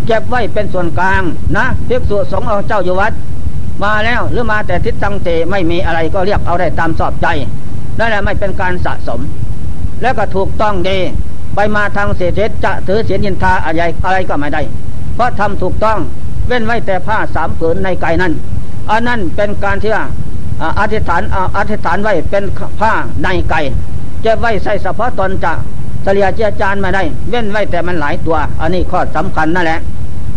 [0.05, 1.21] เก็บไว้เป็นส่วนกลาง
[1.57, 3.13] นะภิกษุสงฆ์เอาเจ้าอยู่วัด
[3.83, 7.27] มาแล้วหรือมาแต่ทิศตั้งเตไม่มีอะไรก็เรียกเอาได้ตามสอบใจ
[7.99, 9.19] นั่นแหละไม่เป็นการสะสม
[10.01, 10.97] แล้วก็ถูกต้องดี
[11.55, 14.61] ไปมาทางเศรษฐจะถือเสียนินทาอะไรอะไรก็ไม่ได้
[15.15, 15.99] เพราะทำถูกต้อง
[16.47, 18.33] เว้นไว้แต่ผ้าสามผืนในไก่นั้น
[18.91, 20.03] อันนั้นเป็นการที่ว่า
[20.80, 21.22] อธิษฐาน
[21.57, 22.43] อธิษฐานไว้เป็น
[22.80, 22.91] ผ้า
[23.24, 23.61] ในไก่
[24.26, 25.53] จะไว้ใส่เฉพาะตนจะ
[26.03, 29.80] เสลียเจียจานไม่ได้ เว้นไว้แต่มันหลายตัว อันนี้ข้อสำคัญนั่นแหละ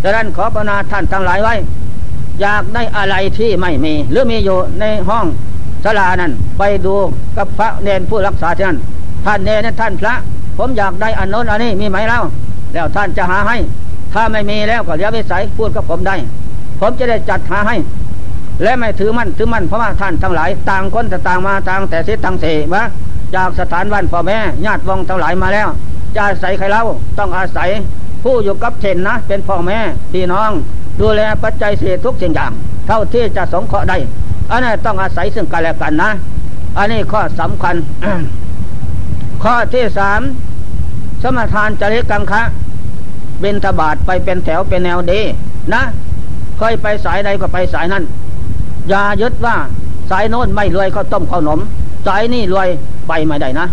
[0.03, 1.53] ดังนั้นขอปนาท่านทั้งหลายไว้
[2.41, 5.25] อยากได้อะไรที่ไม่มี หรือมีอยู่ในห้อง
[5.83, 6.95] ศาลานั้น ไปดู
[7.37, 8.77] กับพระเนนผู้รักษาที่นั่น
[9.25, 10.13] ท่านเนนท่านพระ
[10.57, 12.21] ผมอยากได้อันโน้นอันนี้มีไหมเล่า
[12.73, 13.57] แล้วท่านจะหาให้
[14.13, 16.15] ถ้าไม่มีแล้วก็เดี๋ยววิสัยพูดกับผมได้
[16.79, 17.75] ผมจะได้จัดหาให้
[18.63, 22.83] และไม่ถือมั่นถือมั่นเพราะว่าท่านทั้งหลายต่างคนต่างมาต่างแต่เสียทั้งเสวะ
[23.35, 25.67] จากสถานวันพ่อแม่ญาติวงทั้งหลายมาแล้ว
[26.15, 26.83] จะอาศัยใครเล่า
[27.17, 27.69] ต้องอาศัย
[28.23, 29.79] ผู้อยู่กับเชนนะ เป็นพ่อแม่
[30.11, 30.51] พี่น้อง
[30.99, 32.51] ดูแลปัจจัยเสียทุกสิ่งอย่าง
[32.87, 33.97] เท่าที่จะสงเคราะห์ได้
[34.51, 36.09] อันนี้ต้องอาศัยซึ่งกันและกันนะ
[36.77, 37.75] อันนี้ข้อสำคัญ
[39.43, 40.21] ข้อที่สาม
[41.23, 42.41] สมทานจริกังคะ
[43.39, 45.19] เบนทบาทไปเป็นแถวเป็นแนวดี
[45.73, 45.81] นะ
[46.57, 48.03] เคยไปสายใดก็ไปสายนั้น
[48.89, 49.55] อย่ายึดว่า
[50.09, 51.59] สายโน้นไม่รวยเขาต้มข้าวนม
[52.07, 52.67] สายนี่รวย
[53.07, 53.67] ไปไม่ได้นะ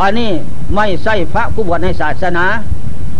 [0.00, 0.30] อันนี้
[0.74, 2.44] ไม่ใช่พระผู้บวชในศาสนา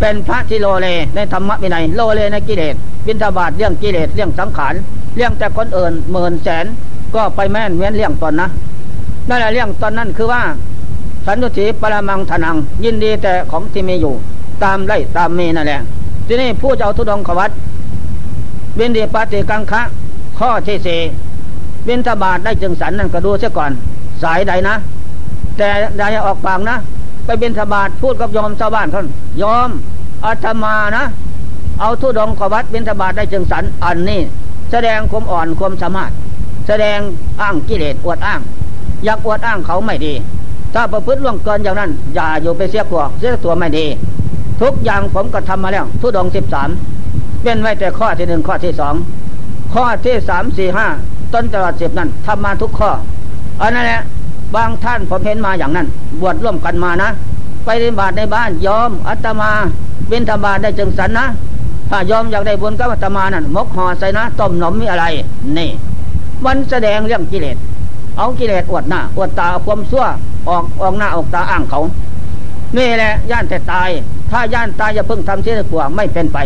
[0.01, 2.75] เป็นพระที่โลเลในธรรมะวินัยโลเลในกิเลส
[3.07, 4.75] บินทบาทเรื่องกิเลสเรื่องสังขาร
[5.16, 6.66] เลี้ยงแต่คนอื่นหมื่นแสน
[7.14, 8.49] ก็ไปแม่นเว้นเลี้ยงตอนนะ
[9.29, 10.43] นั่นแหละเลี้ยงตอนนั้นคือว่า
[11.27, 14.14] สันตุสีปรมังทนัง ยินดีแต่ของที่มีอยู่
[14.62, 15.81] ตามไล่ตามมีนั่นแหละ
[16.27, 17.51] ที่นี่ผู้จะเอาทุดงขวัต
[18.79, 19.83] บินดีปฏิกังคะ
[20.41, 21.01] ข้อที่สี่
[21.88, 23.70] บินทบาทได้จึงสันนั่นก็ดูเสียก่อน
[24.22, 24.74] สายใดนะ
[25.59, 25.68] แต่
[25.99, 26.76] ใดออกปากนะ
[27.24, 29.03] ไปบินทบาทพูดกับยอมชาวบ้านเขา
[29.43, 29.68] ยอม
[30.24, 31.05] อาตมานะ
[31.80, 34.20] เอาทุดงขวัตบินทบาทได้จึงสันอันนี้
[34.70, 36.11] แสดงความอ่อนความสามารถ
[36.66, 36.99] แสดง
[37.41, 38.41] อ้างกิเลสอวดอ้าง
[39.05, 40.12] อยากอวดอ้างเขาไม่ดี
[40.74, 43.86] ถ้าประพฤติล่วงเกินอย่างนั้น อย่าอยู่ไปเสียกลัวเสียตัวไม่ดี
[44.61, 46.68] ทุกอย่างผมก็ทำมาแล้วทุดงสิบสาม
[47.43, 48.95] เป็นไว้แต่ข้อที่หนึ่งข้อที่สอง
[49.73, 50.87] ข้อที่สามสี่ห้า
[51.33, 52.91] ต้นตลอดสิบนั้นทำมาทุกข้อ
[53.61, 54.01] อันนั้นแหละ
[54.55, 55.87] บางท่านผมเห็นมาอย่างนั้น
[56.21, 57.11] บวชร่วมกันมานะ
[57.64, 59.51] ไปในบาทในบ้านยอมอัตมา
[60.09, 61.25] เบินธบาได้จึงสันนะ
[61.91, 65.05] ถ้ายอมอยากได้บุญกับอัตมานั่นมกห่อใส่นะต้มหนมมีอะไร
[65.59, 65.71] นี่
[66.45, 67.57] มันแสดงเรื่องกิเลส
[68.16, 70.05] เอากิเลสอวดหน้าอวดตาความชั่ว
[70.49, 71.81] ออกออกหน้าออกตาอ้างเขา
[72.77, 73.89] นี่แหละย่านแต่ตาย
[74.31, 76.39] ถ้าย่านตายอย่าเพิ่งทำเสียกว่าไม่เป็นไป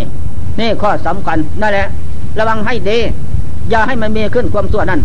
[0.60, 1.86] นี่ข้อสำคัญนั่นแหละ
[2.38, 2.98] ระวังให้ดี
[3.70, 5.00] อย่าให้มันมีขึ้นความชั่วนั้น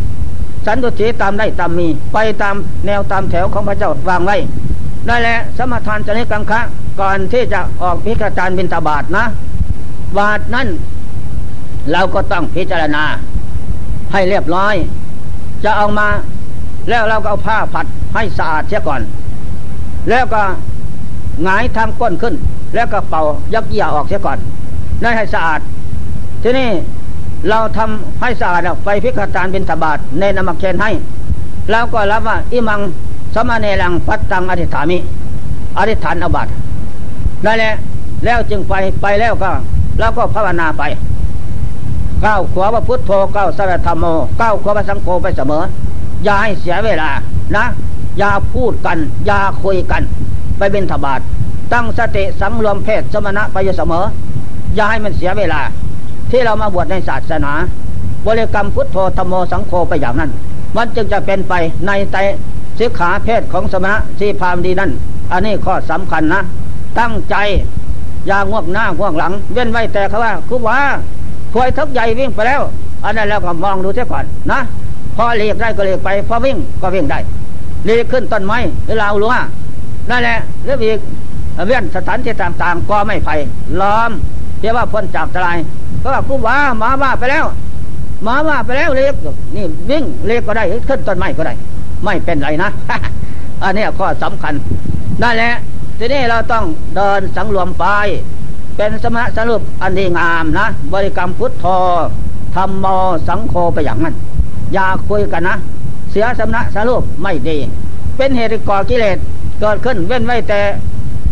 [0.66, 2.56] สันตุถีตามได้ตามมี ไปตาม
[2.86, 4.38] แนวตามแถวของพระเจ้าวางไว้
[5.08, 6.62] นั่นแหละสมทานจะนิกังคะ
[7.00, 9.26] ก่อนที่จะออกพิกาจารบินตาบาทนะ
[10.18, 10.68] บาทนั้น
[11.92, 13.04] เราก็ต้องพิจารณา
[14.12, 14.76] ให้เรียบร้อย
[15.64, 16.08] จะเอามา
[16.90, 19.02] แล้วเราก็เอาผ้าผัดให้สะอาดเสียก่อน
[20.10, 20.42] แล้วก็
[21.44, 22.36] หงายทางก้นขึ้น
[22.76, 23.24] แล้วก็เป่า
[23.54, 24.38] ยักเยี่ยออกเสียก่อน
[25.04, 25.60] นั่นให้สะอาด
[26.44, 26.70] ทีนี้
[27.50, 30.92] เราทำให้สะอาดไปพิกาจารบินตาบาทในนมักเชนให้
[31.72, 32.80] แล้วก็รับว่าอิมัง
[33.36, 34.98] สมาเนลังปัตตังอธิษฐามิ
[35.78, 36.48] อธิษฐานอบัต
[37.46, 37.74] นั่นแหละ
[38.26, 39.52] แล้วจึงไปไปแล้วก็
[40.00, 40.84] แล้วก็ภาวนาไป
[42.26, 44.06] ก้าวขวาพระพุทโธก้าวสัรธรรมโม
[44.42, 45.64] ก้าวขวาพระสังโฆไปเสมอ
[46.24, 47.10] อย่าให้เสียเวลา
[47.56, 47.66] นะ
[48.18, 50.02] อย่าพูดกัน อย่าคุยกัน
[50.58, 51.20] ไปเป็นทบาท
[51.74, 54.04] ตั้งสติสังรวมเพศสมณะไปอยู่เสมอ
[54.76, 55.62] อย่าให้มันเสียเวลา
[56.32, 57.54] ที่เรามาบวชในศาสนา
[58.26, 60.32] บริกรรมพุทโธธรรมโมสังโฆไปอย่างนั้น
[60.76, 61.54] มันจึงจะเป็นไป
[61.88, 62.18] ในใจ
[62.80, 64.92] สิกขาเพศของสมณะที่พามดีนั่น
[65.32, 66.42] อันนี้ข้อสำคัญนะ
[67.00, 67.36] ตั้งใจ
[68.28, 70.78] อย่างวกหน้าง่วงหลัง เว้นไว้แต่เขาว่าคือว่า
[71.54, 72.62] ควยทุกใหญ่วิ่งไปแล้ว
[73.04, 74.60] อันนั้นแล้วก็มองดูเสียก่อนนะ
[75.16, 77.20] พอเลียกได้ก็เลียกไป พอวิ่งก็วิ่งได้
[77.86, 79.36] เลียกขึ้นต้นไม้หรือลาวรั้ว
[80.10, 81.00] นั่นแหละเรื่องอีก
[81.68, 83.36] เวียนสถานที่ต่างๆ ก็ไม่ไผ่
[83.82, 84.12] ล้อม
[84.62, 85.58] เรียกว่าพ้นจากตราย
[86.02, 87.46] ก็ว่ากูว่าหมาว่าไปแล้ว
[88.24, 89.16] หมาว่าไปแล้วเลียก
[89.56, 91.54] นี่วิ่งเลียกก็ได้ขึ้นต้นไม้ก็ได้
[92.04, 92.70] ไม่เป็นไรนะ
[93.64, 94.54] อันนี้ข้อสำคัญ
[95.22, 95.54] นั่นแหละ
[96.00, 97.86] ทีนี้เราต้องเดินสังรวมไป
[98.76, 101.66] เป็นสมณะสรุปอันดีงามนะ บริกรรมพุทโธ
[102.56, 102.86] ธรรมโม
[103.28, 104.16] สังโฆไปอย่างนั้น
[104.74, 105.56] อย่าคุยกันนะ
[106.12, 107.58] เสียสมณะสรุปไม่ดี
[108.18, 109.18] เป็นเหตุก่อกิเลส
[109.60, 110.62] เกิดขึ้นเว้นไว้แต่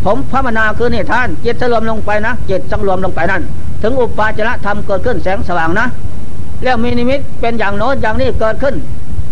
[0.05, 3.41] ผมพระมนาคือนี่ท่านจิตสรวมลงไปนะจิตสังรวมลงไปนั่น
[3.81, 5.87] ถึงอุปาจาระธรรมเกิดขึ้นแสงสว่างนะ
[6.63, 8.75] แล้วมีนิมิตเป็นอย่างโน้นอย่างนี้เกิดขึ้น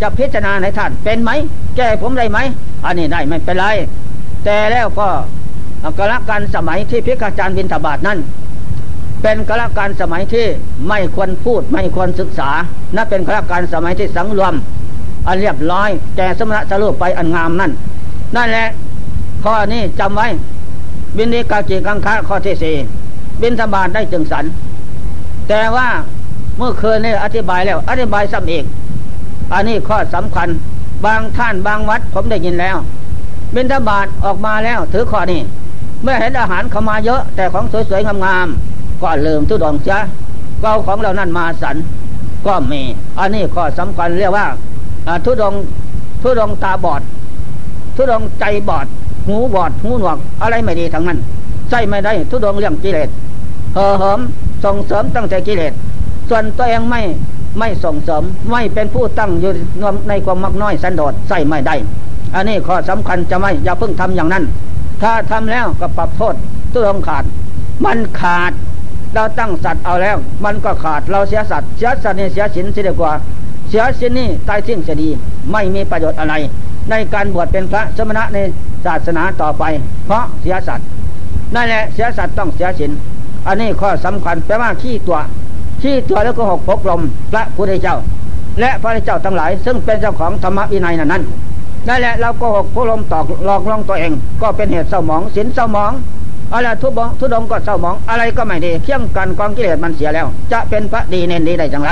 [0.01, 1.31] จะพิจารณาในท่านเป็นไหม
[1.75, 2.39] แก้ผมได้ไหม
[2.85, 3.65] อันนี้ได้ไม่เป็นไร
[4.45, 5.07] แต่แล้วก็
[5.99, 8.17] กละการสมัยที่พิกาจารย์บินทบาทนั้น
[9.21, 10.45] เป็นกละการสมัยที่
[10.87, 12.49] ไม่ควรพูดไม่ควรศึกษา
[12.95, 14.53] นั่นเป็นกละการสมัยที่สังรวม
[15.27, 17.71] อันเรียบร้อยแก่สมณะสรุปไปอันงามนั่น
[18.35, 18.67] นั่นแหละ
[19.43, 20.27] ข้อนี้จำไว้
[21.17, 22.75] บินดีกาจีกังคะข้อที่สี่
[23.41, 24.45] บินทบาทได้จึงสัน
[25.49, 25.87] แต่ว่า
[26.57, 28.65] เมื่อคืนนี่อธิบายแล้ว อธิบายซ้ำอีก
[29.53, 30.47] อันนี้ข้อสำคัญ
[31.05, 32.77] บางท่านบางวัดผมได้ยินแล้ว
[33.55, 35.41] บินทบาทออกมาแล้ว ถือข้อนี้
[36.03, 39.97] เมื่อเห็นอาหารเข้ามาเยอะ แต่ของสวยๆงามๆก็ลืมทุดองเสีย
[40.61, 41.75] ก็เอาของเรานั่นมาสัน
[42.45, 42.81] ก็มี
[43.19, 44.45] อันนี้ข้อสำคัญเรียกว่า
[45.25, 45.53] ทุดอง
[46.21, 47.01] ทุดองตาบอด
[47.95, 48.85] ทุดองใจบอด
[49.27, 51.19] หูบอด หูหนวก อะไรไม่ดีทั้งนั้น
[51.69, 53.09] ใช่ไม่ได้ทุดองเรื่องกิเลส
[53.75, 54.19] ห่อเหิม
[54.63, 55.73] ส่งเสริมตั้งแต่กิเลส
[56.29, 57.01] ส่วนตัวเองไม่
[57.59, 59.51] ไม่ส่งเสริมไม่เป็นผู้ตั้งอยู่
[60.09, 61.75] ในความมักน้อยสันโดษใส่ไม่ได้
[62.35, 64.43] อันนี้ข้อสำคัญจะไม่อย่าเพิ่งทำอย่างนั้น
[65.01, 66.35] ถ้าทำแล้วก็ปรับโทษ
[66.71, 67.23] ทุดงขาด
[67.85, 68.51] มันขาด
[69.13, 73.11] เราตั้งสัตว์เอาแล้ว มันก็ขาดเราเสียสัตว์เสียสัตว์นี่เสียสินเสียดีกว่า
[73.69, 75.09] เสียสินนี่ตายทิ้งเสียดี
[75.51, 76.33] ไม่มีประโยชน์อะไร
[76.89, 78.37] ในการบวชเป็นพระสมณะใน
[78.85, 79.63] ศาสนาต่อไป
[80.05, 80.85] เพราะเสียสัตว์
[81.55, 82.91] นั่นแหละเสียสัตว์ต้องเสียสิน
[83.47, 85.19] อันนี้ข้อสำคัญแปลว่าขี้ตัว
[85.81, 87.95] ขี้ตัวแล้วก็หกพกลมพระพุทธเจ้า
[88.59, 91.23] และพระเจ้าทั้งหลาย ซึ่งเป็นเจ้าของธรรมวินัยนั้น
[91.87, 95.91] นั่นแหละเราโกหกพกลมตอกหลอกลวงตัวเอง ก็เป็นเหตุเศร้าหมองสินเศร้าหมอง
[96.53, 101.91] อะไรทุบงทุดงก็เศร้าหมองอะไรก็ไม่ดีเที่ยงกันกองกิเลสมันเสียแล้ว จะเป็นพระดีเน้นดีได้อย่างไร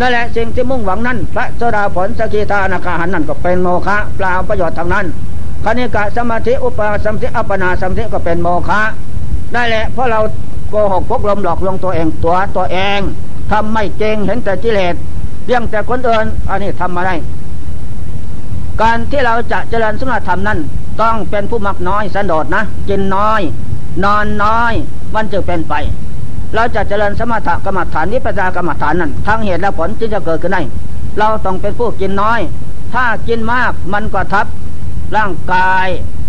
[0.00, 5.06] นั่นแหละสิ่งที่มุ่งหวังนั้น พระโสดาผลสกิทานาคาหันนั่นก็เป็นโมฆะเปล่าประโยชน์ทางนั้น
[5.64, 8.80] คณิกะสมาธิอุปาสมธิอัปปนาสมธิก็เป็นโมฆะ
[9.52, 10.20] ได้แหละเพราะเรา
[10.70, 13.00] โกหกพกลมหลอกลวงตัวเองตัวตัวเอง
[13.50, 14.94] ทำไม่เจงเห็นแต่กิเลส
[15.46, 17.14] เรื่องแต่คนอื่นอันนี้ทำมาได้
[18.82, 20.58] การที่เราจะเจริญสมณธรรมนั้น
[21.02, 23.40] ต้องเป็นผู้มักน้อยสันโดษนะกินน้อย
[24.04, 24.72] นอนน้อย
[25.14, 25.74] มันจะเป็นไป
[26.54, 30.62] เราจะเจริญสมถกรรมฐานวิปัสสนากรรมฐานนั้นทั้งเหตุและผลที่จะเกิดขึ้นได้
[31.18, 32.40] เราต้องเป็นผู้กินน้อย
[32.94, 34.46] ถ้ากินมากมันก็ทับ
[35.16, 35.86] ร่างกาย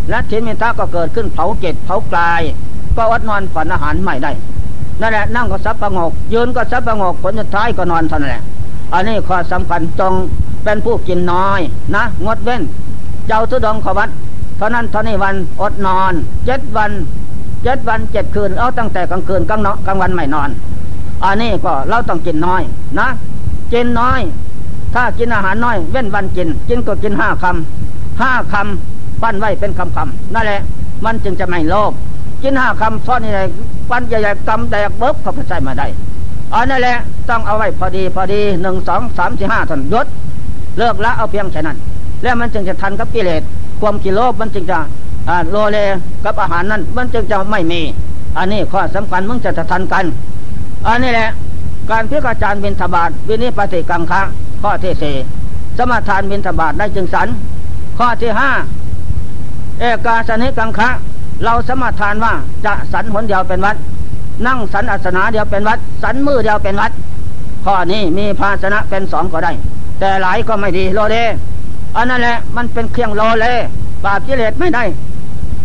[0.10, 2.42] และทิมิทะก็เกิดขึ้นเผาเกตเผากาย
[2.98, 4.32] ก็อดนอนฝันอาหารไม่ได้
[5.02, 8.43] นั่นแหละนั่งก็ซับประงก ยืนก็ซับประงกผลสุดท้ายก็นอนเท่านั้นแหละ
[8.93, 10.14] อันนี้ข้อสำคัญจง
[10.64, 11.60] เป็นผู้กินน้อย
[11.96, 12.62] นะ งดเว้น
[13.28, 14.10] เจ้าทุดงขวัด
[14.58, 16.14] เท่านั้นเท่านี้วันอดนอน
[16.46, 16.91] เจ็ดวัน
[17.64, 20.50] เจ็ดวันเจ็ดคืนเอาตั้งแต่กลางคืนกลางเนากลางวันไม่นอน
[21.24, 22.62] อันนี้ก็เราต้องกินน้อย
[23.00, 23.08] นะ
[23.74, 24.22] กินน้อย
[24.93, 30.62] ถ้ากินอาหารน้อย เว้นวันกิน กินก็กินห้าคำห้าคำปั้นไว้เป็นคำคำนั่นแหละ
[31.06, 31.91] มันจึงจะไม่โลภ
[32.46, 33.32] กินห้าคำซ้อนนี่
[33.89, 35.88] ปันใหญ่ๆกำแดกเบิบเขาพใจมาได้
[36.54, 36.98] อันนั่นแหละ
[37.30, 40.08] ต้องเอาไว้พอดีพอดีหนึ่งสองสามสี่ห้าท่านยศ
[40.78, 41.78] เลิกละเอาเพียงแค่นั้น
[42.24, 43.41] แล้วมันจึงจะทันกับกิเลส
[43.82, 44.78] ความกิโลบมันจึงจะ
[45.52, 45.78] โลเล
[46.26, 47.82] กับอาหารนั้น มันจึงจะไม่มี
[48.38, 50.06] อันนี้ข้อสำคัญมึงจะทันกัน
[50.88, 51.30] อันนี้แหละ
[51.91, 54.22] การพิกาจารบินทบาทวินิปฏิกังคะ
[54.62, 55.16] ข้อที่สี่
[55.78, 57.28] สมาทานบินทบาทได้จึงสัน
[57.98, 58.50] ข้อที่ห้า
[59.80, 60.89] เอกาสนิกังคะ
[61.44, 62.34] เราสมาทานว่า
[62.66, 63.76] จะสันหนเดียวเป็นวัด
[64.48, 66.92] นั่งสันอัสนาเดียวเป็นวัด สันมือเดียวเป็นวัด
[67.66, 69.52] ข้อนี้มีภาชนะเป็นสองก็ได้
[70.00, 71.18] แต่หลายก็ไม่ดีโลเล
[71.96, 73.46] อันนั้นแหละมันเป็นเครื่องโลเล
[74.04, 74.84] ปราบกิเลสไม่ได้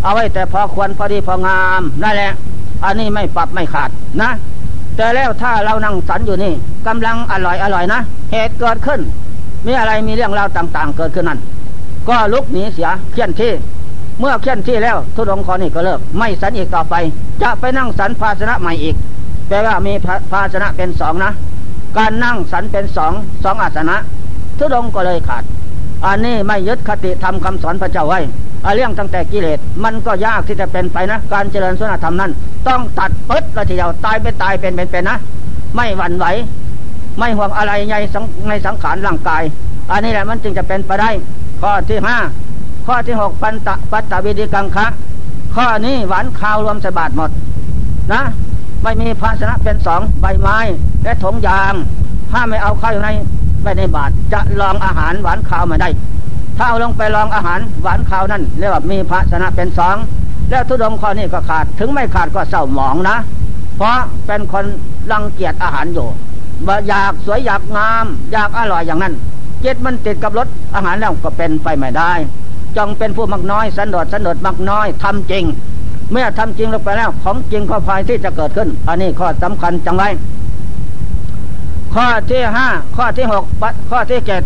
[0.02, 2.32] เอาไว้แต่พอควรพอดีพองามนั่นแหละ
[2.84, 3.90] อันนี้ไม่ปรับไม่ขาด
[4.22, 4.30] นะ
[4.96, 6.52] แต่แล้วถ้าเรานั่งสันอยู่นี่
[6.86, 8.00] กำลังอร่อยอร่อยนะ
[8.32, 9.00] เหตุเกิดขึ้น
[9.66, 11.40] มีอะไรมีเรื่องราวต่าง ๆ เกิดขึ้นนั่น
[12.08, 13.52] ก็ลุกหนีเสียเขียนที่
[14.20, 16.94] เมื่อเขียนที่แล้วทุดงคอนี่ก็เลิก ไม่สันอีกต่อไป
[17.42, 18.96] จะไปนั่งสันภาชนะใหม่อีก
[19.48, 19.92] แปลว่ามี
[20.32, 21.32] ภาชนะเป็นสองนะ
[21.98, 23.12] การนั่งสันเป็นสอง
[23.44, 23.96] สองอาสนะ
[24.58, 25.44] ทุดงก็เลยขาด
[26.04, 28.20] อันนี้ไม่ยึดคติธรรมคาสอนพระเจ้าไว้
[28.74, 32.32] เรื่องตั้งแต่กิเลสมันก็ยากที่จะเป็นไปนะ การเจริญสุนธรรมนั้น
[32.68, 35.16] ต้องตัดปึ๊ดละทีเดียวตายไปตายเป็นเป็นเป็นนะ
[35.76, 36.26] ไม่หวั่นไหว
[37.18, 37.94] ไม่ห่วงอะไรใน
[38.48, 39.42] ในสังขารร่างกาย
[39.90, 41.10] อันนี้แหละมันจึงจะเป็นไปได้
[41.60, 42.16] ข้อที่ห้า
[42.86, 44.86] ข้อที่หกปันตะปัตตวิธิกังคะ
[45.54, 47.30] ข้อนี้หวานข้าวรวมสบาดหมด
[48.12, 48.22] นะ
[48.82, 50.58] ไม่มีภาชนะเป็นสองใบไม้
[51.04, 51.74] และถงยาง
[52.30, 53.10] ถ้าไม่เอาข้าวอยู่ใน
[53.62, 55.88] ไปในบาทจะลองอาหารหวานข้าวมาได้
[56.56, 59.96] ถ้าเอาลงไปลองอาหารหวานข้าวนั่นเรียกว่ามีภาชนะเป็นสอง
[60.50, 63.16] แล้วทุดงข้อนี้ก็ขาดถึงไม่ขาดก็เศร้าหมองนะ
[63.76, 64.64] เพราะเป็นคน
[65.12, 66.08] รังเกียจอาหารอยู่
[66.88, 69.14] อยากสวยอยากงาม อยากอร่อยอย่างนั้น
[69.62, 72.12] เจ็ดมันติดกับรสอาหารแล้วก็เป็นไปไม่ได้
[72.76, 75.44] จงเป็นผู้มักน้อย สันโดษสันโดษมักน้อยทำจริง
[76.12, 80.04] เมื่อทำจริงลงไปแล้ว ของจริงข้อภายที่จะเกิดขึ้น อันนี้ข้อสำคัญจังไร
[81.94, 82.66] ข้อที่ห้า
[82.96, 83.44] ข้อที่หก
[83.90, 84.42] ข้อที่เจ็ด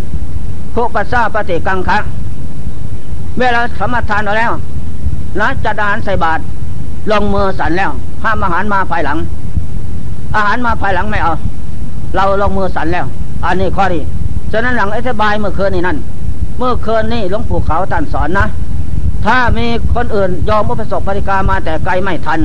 [0.74, 1.98] ภุปัสสาปฏิกังคะ
[3.36, 4.52] เมื่อเราสมทานเอาแล้ว
[5.40, 6.42] นะจัดอาหารใส่บาตร
[7.10, 7.90] ลงมือสันแล้ว
[8.22, 9.18] ห้ามอาหารมาภายหลัง
[10.36, 11.32] อาหารมาภายหลังไม่เอา
[12.16, 13.06] เราลงมือสันแล้ว
[13.44, 14.02] อันนี้ข้อที่
[14.52, 15.98] ฉะนั้นหลังอธิบายเมื่อคืนนี้นั่น
[16.58, 18.46] เมื่อคืนนี้หลวงปู่เขาท่านสอนนะ
[19.26, 22.40] ถ้ามีคนอื่นยอมอุปสมบริการมาแต่ไกลไม่ทัน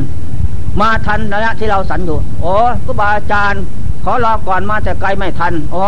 [0.82, 2.54] มาทันระยะที่เราสันอยู่โอ้
[2.84, 3.62] ครูบาอาจารย์
[4.04, 5.86] ขอรอก่อนมาแต่ไกลไม่ทันอ๋อ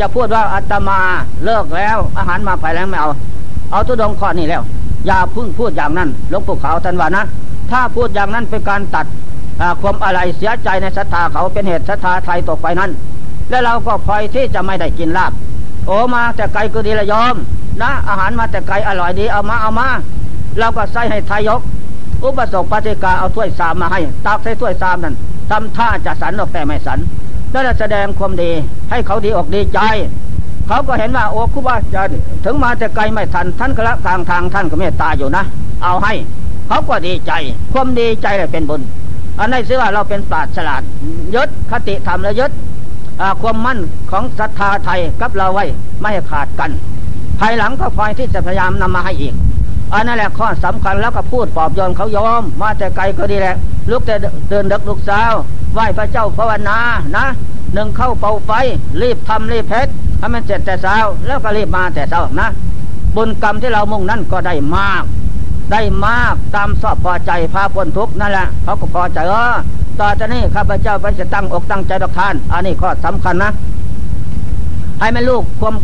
[0.00, 0.98] จะพูดว่าอาตมา
[1.44, 3.10] เลิกแล้ว อาหารมาไปแล้วไม่เอา
[3.72, 4.62] เอาตุดงข้อนี้แล้ว
[5.06, 7.24] อย่าพึ่งพูดอย่างนั้นหลวงปู่เขาท่านว่านะ
[7.70, 9.06] ถ้าพูดอย่างนั้นเป็นการตัด
[9.80, 12.90] ความอะไรเสียใจในศรัทธาเขาเป็นเหตุศรัทธาไทยตกไปนั้น
[13.50, 15.32] และเราก็พลอยที่จะไม่ได้กินลาบ
[15.86, 17.34] โอ้มาแต่ไกลก็ดีละยอม
[17.82, 19.88] นะ อาหารมาแต่ไกลอร่อยดีเอามาเอามา
[20.58, 21.60] เราก็ใส่ให้ทายก
[22.24, 25.14] อุปสมปฏิกาเอาถ้วยสามมาให้ตักใส่ถ้วยสามนั้น
[25.50, 26.98] ทำท่าจะสันออกแต่ไม่สัน
[27.50, 28.50] แล้วแสดงความดี
[28.90, 29.80] ให้เขาดีอกดีใจ
[30.68, 35.44] เขาก็เห็นว่าโอ้คุบาจารย์ถึงมาแต่ไกลไม่ทันท่านก็ละทางทางท่านก็เมตตาอยู่นะ
[35.82, 36.12] เอาให้
[36.68, 37.32] เขาก็ดีใจ
[37.72, 38.80] ความดีใจเลยเป็นบุญ
[39.38, 40.82] อันนี้ซื้อว่าเราเป็นปราดฉลาด
[41.34, 42.50] ยศคติธรรมและยศ
[43.42, 43.78] ความมั่น
[44.10, 45.64] ของศรัทธาไทยกับเราไว้
[46.00, 46.70] ไม่ให้ขาดกัน
[47.40, 49.34] ภายหลังก็คอยที่จะพยายามนำมาให้อีก
[49.92, 53.56] อันนั่นแหละข้อสำคัญแล้วก็พูดปลอบโยนเขายอม มาแต่ไกลก็ดีแหละ
[53.90, 54.14] ลุกแต่
[54.48, 55.32] เดินดึกลุกสาว
[55.72, 56.78] ไหว้พระเจ้าภาวนา
[57.16, 57.26] นะ
[57.74, 58.50] หนึ่งเข้าเป่าไฟ
[59.02, 60.96] รีบทำรีบเพชรให้มันเสร็จแต่เช้า
[61.26, 62.48] แล้วก็รีบมาแต่เช้านะ
[63.16, 65.02] บุญกรรมที่เรามุ่งนั้นก็ได้มาก
[65.72, 69.54] ได้มากตามสอบพอใจพาพ้นทุกนั่นแหละเขาก็พอใจเออ
[70.00, 73.50] ต่อจากนี้ข้าพเจ้าไปจะตั้งอกตั้งใจดอกทาน อันนี้ข้อสำคัญนะ
[74.98, 75.74] ให้แม่ลูกความ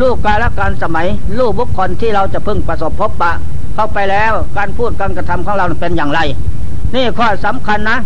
[0.00, 1.06] ลูกกาลการสมัย
[1.38, 3.32] ลูกบุคคลที่เราจะพึ่งประสบพบปะ
[3.74, 6.20] เข้าไปแล้วการพูดการกระทำของเราเป็นอย่างไร
[6.94, 7.98] นี่ข้อสำคัญนะ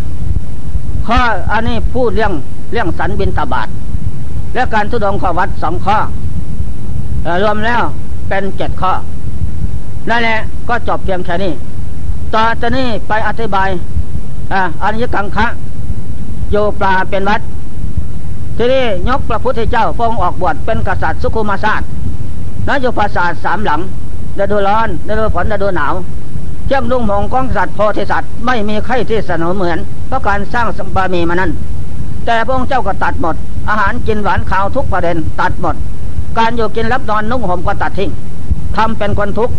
[1.07, 1.19] ข้อ
[1.51, 2.33] อันนี้พูดเรื่อง
[2.71, 3.67] เรื่องสันบินตบาท
[4.53, 5.97] และการทุดงข้อวัดสองข้อ
[7.43, 7.81] รวมแล้ว
[8.29, 8.93] เป็นเจ็ดข้อ
[10.09, 10.39] นั่นแหละ
[10.69, 11.53] ก็จบเพียงแค่นี้
[12.33, 13.69] ต่อจากนี้ไปอธิบาย
[14.83, 15.47] อันยกังคะ
[16.51, 17.41] โยปลาเป็นวัด
[18.57, 21.87] ทีนี้ยกพระพุทธเจ้าพงออกบวชเป็นกษัตริย์สุขุมาศาสตร์
[22.67, 23.79] นโยปราสาทสามหลัง
[24.39, 25.93] ฤดูร้อนฤดูฝนฤดูหนาว
[26.65, 31.51] เชื่อมลุงมองกองสัตว์โพธิสัตว์ไม่มีใครที่สนอเหมือน เพราะการสร้างสมบามีมานั้น
[32.25, 33.35] แต่พระองค์เจ้าก็ตัดหมด
[33.69, 35.75] อาหารกินหวานข้าวทุกประเด็นตัดหมด
[36.37, 38.09] การอยู่กินรับนอนนุ่งห่มก็ตัดทิ้ง
[38.75, 39.53] ทำเป็นคนทุกข์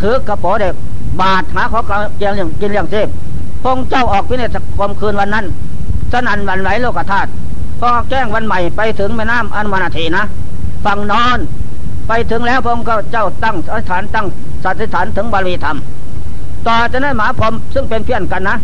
[0.00, 0.74] ถือกระโปงเด็ก
[1.20, 1.80] บาดหาขอ
[2.18, 3.08] เกี่ยวกินเลี้ยงเทพ
[3.64, 5.46] พงเจ้าออกพิเนศกรมคืนวันนั้น
[6.12, 7.30] สนันวันไหวโลกธาตุ
[7.80, 10.24] พอแจ้งวันใหม่ไปถึงแม่น้ำอันมานาทีนะ
[10.84, 11.38] ฝั่งนอน
[12.08, 14.26] ไปถึงแล้วพงก็เจ้าตั้งสถานตั้ง
[14.64, 15.76] สัตฐานถึงบาลีธรรม
[16.66, 18.56] ต่อจากนั้นหมาพรมซึ่งเป็นเพื่อนกันนะ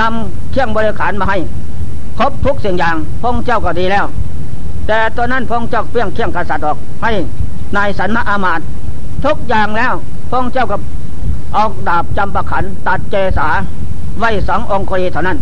[0.00, 1.38] นำเครื่องบริขารมาให้
[2.18, 4.04] ครบทุกสิ่งอย่างพระเจ้าก็ดีแล้ว
[4.86, 7.12] แต่ตอนนั้นพระเจ้าเพี้ยงเครื่องกษัตริย์ออกให้
[7.76, 8.60] นายสันมาอามาต
[9.24, 9.92] ทุกอย่างแล้ว
[10.30, 10.80] พระเจ้ากับ
[11.56, 13.48] ออกดาบจำประขันตัดเจสา
[14.18, 15.38] ไว้สององคุลีเท่านั้น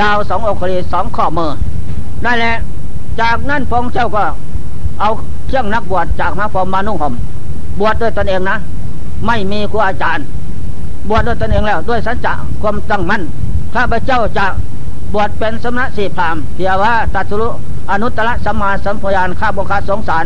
[0.00, 1.50] ยาวสององคุลีสองข้อมือ
[2.24, 2.54] นั่นแหละ
[3.20, 4.24] จากนั้นพระเจ้าก็
[5.00, 5.10] เอา
[5.46, 7.14] เครื่องนักบวชจากมาพรมมานุ่งห่ม
[7.80, 8.56] บวชด้วยตนเองนะ
[9.26, 10.24] ไม่มีครูอาจารย์
[11.08, 13.22] บวชด้วยตนเองแล้ว ด้วยสัจจะความตั้งมั่น
[13.74, 14.46] ข้าพเจ้าจะ
[15.14, 17.48] บวชเป็นสมณะสีพรามเพียว่าตัตุลุ
[17.90, 20.24] อนุตตรสัมมาสัมพยานข้าบุคาสงสาร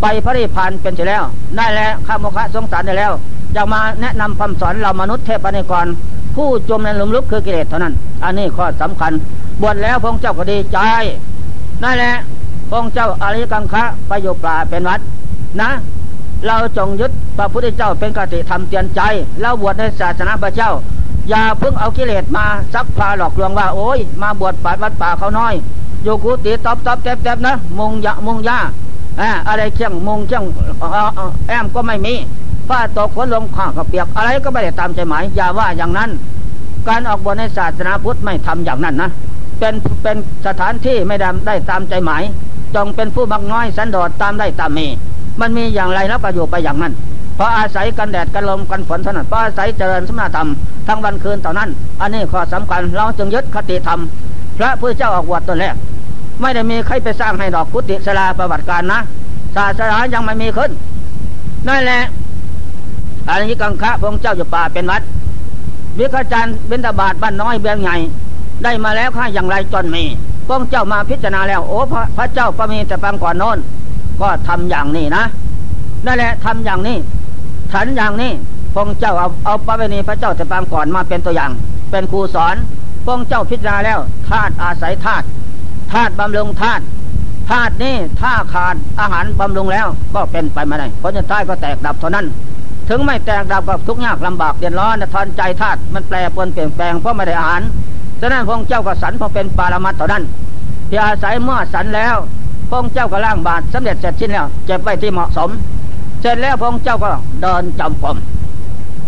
[0.00, 1.22] ไปพระนิพพานเป็นเสร็จแล้ว
[1.56, 3.12] ได้แล้วข้าบุคคาสงสารได้แล้ว
[3.56, 5.86] จะมาแนะนำคำสอนเรามนุษย์เทพนิกร
[6.34, 9.12] ผู้จมในหลุมลึกคือกิเลสเท่านั้น อันนี้ข้อสำคัญ
[9.60, 10.78] บวชแล้วพระเจ้าก็ดีใจ
[11.82, 12.14] นั่นแหละ
[12.70, 15.00] พระเจ้าอริยกังคะไปอยู่ป่าเป็นวัด
[15.60, 15.70] นะ
[16.46, 19.00] เราจงยึดพระพุทธเจ้าเป็นกติธรรมเตือนใจ
[19.40, 20.70] เราบวชในศาสนาพระเจ้า
[21.30, 25.54] อย่าเพิ่งเอากิเลสมาซักพาหลอกลวงว่า โอ้ยมาบวชป่าวัดป่าเขาน้อย
[26.02, 28.58] อยู่กุฏิตอบตอบแทบแทบนะ มุงยะมุงยา
[29.48, 30.44] อะไรเชี่ยงมุงเชี่ยง
[31.46, 32.14] แอมก็ไม่มี
[32.68, 36.10] ผ้าตกฝนลงข้าก็เปียก อะไรก็ไม่ได้ตามใจหมายอย่าว่าอย่างนั้น
[36.88, 39.10] การออกบวชในศาสนาพุทธไม่ทำอย่างนั้นนะ
[39.58, 42.22] เป็นเป็นสถานที่ไม่ได้ได้ตามใจหมาย
[42.74, 44.86] จงเป็นผู้มักน้อยสันโดษตามได้ตามมี
[45.40, 46.92] มันมีอย่างไรแล้วก็อยู่ไปอย่างนั้น
[47.36, 50.48] เพราะอาศัยกันแดดกันลมกันฝนเท่านั้นเพราะอาศัยเจริญสมณธรรม
[50.86, 54.00] ทั้งวันคืนต่านั้น อันนี้ข้อสำคัญเราจึงยึดคติธรรม
[54.58, 55.74] พระพุทธเจ้าออกบวดตัวแรก
[56.40, 59.00] ไม่ได้มีใครไปสร้างให้ดอกกุฏิสลาประวัติการนะ
[59.56, 60.70] ศาสนายังไม่มีขึ้น
[61.68, 62.02] นั่นแหละ
[63.28, 65.02] อันนี้กังคะพระเจ้าอยู่ป่าเป็นวัด
[65.98, 67.96] วิกาจารย์เบญตบาทบ้านน้อยเบียงใหญ่
[68.64, 70.04] ได้มาแล้วข้าอย่างไรจนมี
[70.46, 73.58] พระเจ้ามาพิจารณาแล้ว โอ้พระพระเจ้าก็มีแต่ฟังก่อนโน้น
[74.20, 75.24] ก็ทำอย่างนี้นะ
[76.06, 76.96] นั่นแหละทำอย่างนี้
[77.72, 78.32] ฉันอย่างนี้
[78.74, 81.50] พระเจ้าเอาเอาพระเวณีพระเจ้าแต่ฟังก่อนมาเป็นตัวอย่าง
[81.90, 82.54] เป็นครูสอน
[83.04, 83.98] พระเจ้าพิจารณาแล้ว
[84.28, 85.26] ธาตุอาศัยธาตุ
[85.92, 86.82] ธาตุบำรุงธาตุ
[87.50, 92.26] ธาตุนี้ถ้าขาดอาหารบำรุงแล้วก็เป็นไปไม่ได้เพราะจะท้ก็แตกดับเท่านั้น
[92.88, 97.62] ถึงไม่แตกดับก็ทุกยากลำบากเดือดร้อนทอนใจธาตุมันแปรปรวนเปลี่ยนแปลงเพราะไม่ได้อาหาร
[98.20, 100.24] ฉะนั้นพระเจ้าก็สันพอเป็นปารมัตเท่านั้น
[100.88, 102.16] ที่อาศัยเมื่อสันแล้ว
[102.70, 105.50] พระเจ้าก็ล่างบาทสำเร็จเสร็จสิ้นแล้วเก็บไว้ที่เหมาะสม
[106.20, 107.08] เสร็จแล้วพระเจ้าก็
[107.42, 108.16] เดินจำปม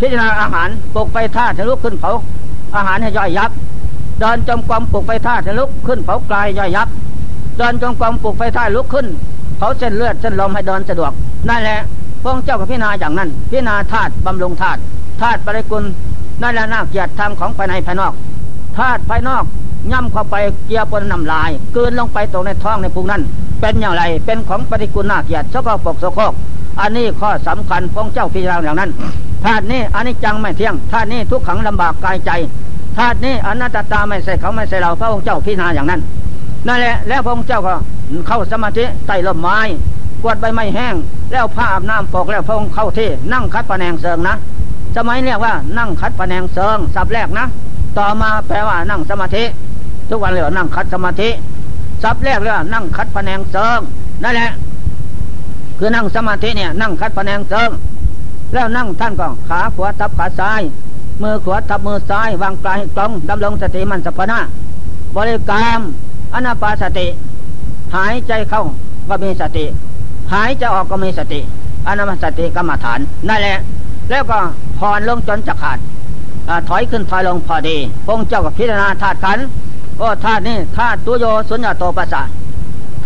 [0.00, 2.10] พิจารณาอาหารปลุกไฟท่าทะลุขึ้นเผา
[2.76, 3.50] อาหารให้ย่อยยับ
[4.20, 6.88] เดินจมกรมปลุกไฟท่าทะลุขึ้นเผากลายย่อยยับ
[7.58, 9.06] เดินจมกรมปลุกไฟท่าลุกขึ้น
[9.58, 11.12] เผาเส้นเลือดเส้นลมให้เดินสะดวก
[11.48, 11.78] นั่นแหละ
[12.24, 14.80] พระเจ้าก็พิจารณาอย่างนั้น พิจารณาธาตุบำรุงธาตุ
[15.20, 15.84] ธาตุปริกุล
[16.42, 18.12] นั่นและนาเกียรติทางของภายในภายนอก
[18.78, 19.44] ธาตุภายนอก
[19.92, 23.22] ย่ำเข้าไปเกียร์ปนน้ำลายเกินลงไปตรงในท้องในพุงนั้น
[23.60, 26.32] เป็นอย่างไรเป็นของปฏิกูลนาเกียดสกปรกสโครก
[26.80, 28.90] อันนี้ข้อสำคัญพงเจ้าพิจารณาอย่างนั้น
[29.44, 32.30] ธาตุนี้อันนี้จังไม่เที่ยงธาตุนี้ทุกขังลำบากกายใจ
[32.96, 36.00] ธาตุนี้อนัตตาไม่ใส่เขาไม่ใส่เราพระองค์เจ้าพิจารณาอย่างนั้น
[36.66, 37.74] นั่นแหละแล้วพระองค์เจ้าก็
[38.26, 39.58] เข้าสมาธิใต้ลมไม้
[40.24, 40.94] กวดใบไม้แห้ง
[41.32, 44.34] แล้วผ้าอาบน้ำปอกแล้วพระองค์เข้าที่นั่งคัดปะแนงเสริงนะ
[44.96, 47.46] สมัยเรียกว่านั่งคัดปะแนงเสริงสับแรกนะ
[47.98, 49.44] ต่อมาแปลว่านั่งสมาธิ
[50.08, 51.28] ทุกวันเลยว่านั่งคัดสมาธิ
[52.02, 53.80] ซับแรกเลยกว่านั่งคัดพแนงเสริม
[54.22, 54.50] นั่นแหละ
[55.78, 57.70] คือนั่งสมาธิเนี่ยนั่งคัดพแนงเสริม
[58.54, 60.62] แล้วนั่งท่านก็ขาขวาทับขาซ้าย
[61.22, 64.38] มือขวาทับมือซ้ายวางปลายตรงดำรงสติมันสัพนะ
[65.16, 65.80] บริกรรม
[66.34, 67.06] อนาปาสติ
[67.94, 68.62] หายใจเข้า
[69.08, 69.64] ก็มีสติ
[70.32, 71.40] หายใจออกก็มีสติ
[71.86, 72.98] อนามาสติกรรมฐาน
[73.28, 73.58] นั่นแหละ
[74.10, 74.38] แล้วก็
[74.78, 75.78] ผ่อนลงจนจะขาด
[76.68, 79.38] ถอยขึ้นถอยลงพอดีพงเจ้ากับพิจารณาธาตุขัน
[80.00, 82.22] ก็ธาตุนี้ธาตุตัวโยสุญญาโตปัสสะ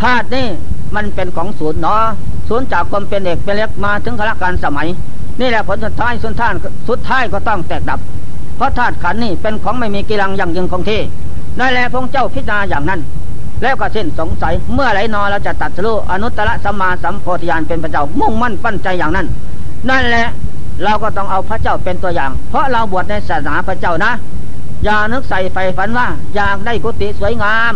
[0.02, 0.46] ธาตุนี้
[0.94, 2.02] มันเป็นของศูนย์เนาะ
[2.48, 4.88] ศูนย์จากความเป็นเอกเป็นเล็กมาถึงขณะการสมัย
[5.40, 6.52] นี่แหละผลสุดท้ายสุดท้าย
[6.88, 8.00] สุดท้ายก็ต้องแตกดับ
[8.56, 11.00] เพราะธาตุขันนี่เป็นของไม่มีกิรังอย่างยืนคงที่
[11.58, 13.00] นั่นแหละพระเจ้าพิจารณาอย่างนั้น
[13.62, 19.26] แล้วก็สิ้นสงสัยเมื่อไรนอเราจะตัดสู้อนุตตรสัมมาสัมโพธิญาณเป็นพระเจ้ามุ่งมั่นปั้นใจอย่างนั้น
[19.88, 20.26] นั่นแหละ
[20.84, 24.12] เราก็ต้องเอาพระเจ้าเป็นตัวอย่าง เพราะเราบวชในศาสนาพระเจ้านะ
[24.84, 27.74] อย่านึกใส่ไฟฝันว่า อยากได้กุฏิสวยงาม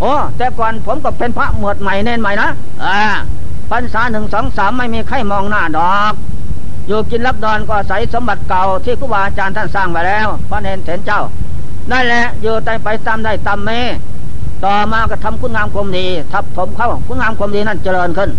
[0.00, 2.48] โอ้แต่ก่อนผมก็เป็นพระหมวดใหม่เน้นใหม่นะ
[2.84, 3.00] อ่า
[3.70, 6.14] พรรษาหนึ่งสองสามไม่มีใครมองหน้าดอก
[6.88, 11.22] อยู่กินรับนอนก็ใส่สมบัติเก่าที่ครูบาอาจารย์ท่านสร้างไว้แล้วพระเนนเถนเจ้า
[11.90, 12.54] นั่นแหละอยู่
[12.84, 13.70] ไปตามได้ตามเม
[14.64, 18.30] ต่อมาก็ทำคุณงามความดีทับถมเข้าคุณงามความดีนั่นเจริญขึ้น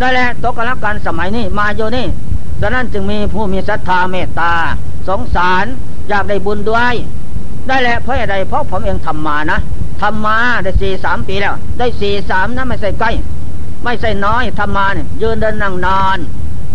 [0.00, 2.06] นั่นแหละตกกันการสมัยนี้มาอยู่นี่
[2.60, 4.52] ดังนั้นจึงมีผู้มีศรัทธาเมตตา
[5.08, 5.64] สงสาร
[6.08, 6.94] อยากได้บุญด้วย
[7.68, 9.58] ได้แหละเพราะอะไรเพราะผมเองทำมานะ
[10.02, 13.10] ทำมาได้สี่สามปีแล้ว ได้สี่สามนะไม่ใส่ใกล้
[13.84, 16.18] ไม่ใส่น้อยทำมาเนี่ยยืนเดินนั่งนอน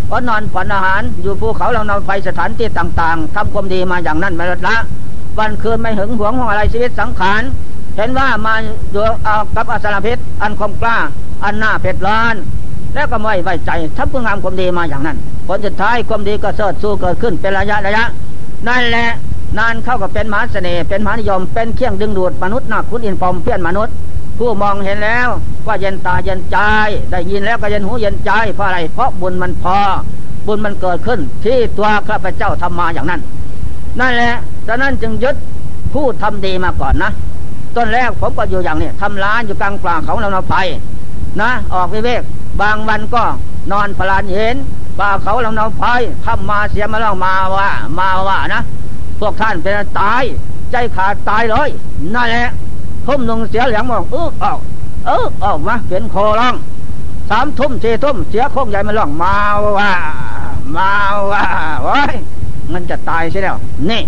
[0.06, 4.76] เพราะนอนผ่อนอาหารอยู่ภูเขาเรานอนไฟสถานที่ต่าง ๆทำความดีมาอย่างนั้นม่ลดละ
[5.38, 7.42] วันคืนไม่หึงหวงของอะไรชีวิตสังขาร
[7.96, 8.54] เห็นว่ามา
[8.92, 10.96] อยู่เอากับอสารพิษ อันคมกล้า
[11.44, 12.34] อันหน้าเผ็ดร้อน
[12.94, 15.16] แล้วก็ไม่ไว้ใจทำคุณงามความดีมาอย่างนั้น
[15.46, 18.04] ผลสุดท้ายความดีก็เสดสู้เกิดขึ้นเป็นระยะระยะ
[18.68, 19.08] นั่นแหละ
[19.58, 23.94] นานเข้ากับเป็นมหาเสน่ห์เป็นมหานิยมเป็นเครื่องดึงดูดมนุษย์นักคุณอินปอมเพี้ยนมนุษย์
[24.38, 25.28] ผู้มองเห็นแล้ว
[25.66, 26.58] ว่าเย็นตาเย็นใจ
[27.10, 29.78] ได้ยินแล้วก็เย็นหูเย็นใจเพราะอะไร เพราะบุญมันพอ
[30.46, 33.20] บุญมันเกิดขึ้น ที่ตัวข้าพเจ้าทำมาอย่างนั้น
[34.00, 34.34] นั่นแหละ
[34.68, 35.36] ดังนั้นจึงยึด
[35.94, 37.10] ผู้ทำดีมาก่อนนะ
[37.76, 40.56] ต้นแรกผมก็อยู่อย่างนี้ทำร้านอยู่กลางป่าเขาเราเราไป
[41.40, 42.22] นะ ออกวิเวก
[42.60, 43.22] บางวันก็
[43.72, 44.56] นอนพลานเห็น
[44.98, 45.84] ป่าเขาเราเราไป
[46.24, 48.62] ทำมาเสียมาแล้วมาว่า มาว่านะ
[49.20, 50.22] พวกท่านเป็นตาย
[50.70, 51.68] ใจขาดตายเลย
[52.14, 52.50] นั่นแหละ
[53.06, 54.58] ทุ่มลงเสียเหลียงมองเออออก
[55.06, 56.54] เออออกมาเป็นโคร้อง
[57.30, 59.34] สามทุ่มสี่ทุ่มเสียโค้งใหญ่มาร้องมา
[59.78, 59.92] ว่า
[60.76, 60.90] มา
[61.32, 61.44] ว่า
[61.82, 62.14] โอ้ย
[62.72, 63.56] มันจะตายใช่แล้ว
[63.90, 64.02] นี่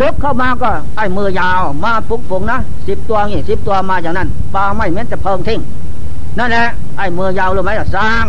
[0.00, 5.60] ดึกเข้ามาก็ไอ้มือยาวมาปุกปุงนะสิบตัวนี่สิบตัวมาอย่างนั้นปลาไม่เหม็นจะเพิงทิ้ง
[6.38, 6.66] นั่นแหละ
[6.96, 8.24] ไอ้มือยาวรู้ไหมล่ะสร้าง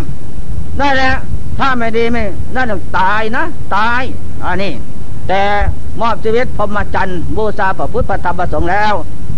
[0.79, 1.13] นั่นแหละ
[1.59, 2.23] ถ้าไม่ดีไม่
[2.55, 2.67] นั่น
[2.99, 3.43] ตายนะ
[3.75, 4.01] ตาย
[4.45, 4.71] อันนี้
[5.27, 5.41] แต่
[5.99, 8.93] มอบชีวิตพรมจรรย์บูชาพระพุทธธรรมประสงค์แล้ว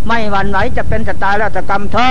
[0.08, 2.10] ไม่หวั่นไหวจะเป็นจะตายแล้วจะกรรมเธอ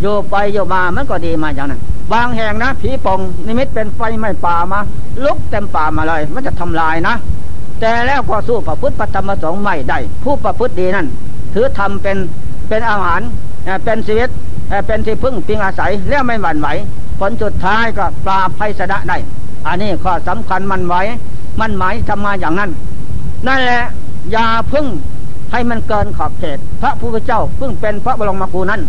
[0.00, 1.80] อยู่ไปอยู่มามันก็ดีมาอย่างนั้น
[2.12, 4.80] บางแห่งนะผีปงนิมิตเป็นไฟไม่ป่ามา
[5.24, 7.14] ลุกเต็มป่ามาเลย มันจะทำลายนะ
[7.80, 11.06] แต่แล้วก็สู้ประพฤติปฏิธรรมสงฆ์ไม่ได้ ผู้ประพฤติดีนั่น
[11.54, 12.16] ถือทำเป็น
[12.68, 13.20] เป็นอาหาร
[13.84, 14.28] เป็นชีวิต
[14.86, 16.68] เป็นที่พึ่งพิงอาศัยแล้วไม่หวั่นไหว
[17.18, 19.18] ผลสุดท้ายก็ปราบภัยสะได้
[19.66, 21.02] อันนี้ข้อสำคัญมันไว้
[21.60, 22.70] มันหมายทำมาอย่างนั้น
[23.46, 23.82] นั่นแหละ
[24.32, 24.86] อย่าพึ่ง
[25.52, 28.80] ให้มันเกินขอบเขต พระผู้เจ้าพึ่งเป็นพระบรมครูนั้น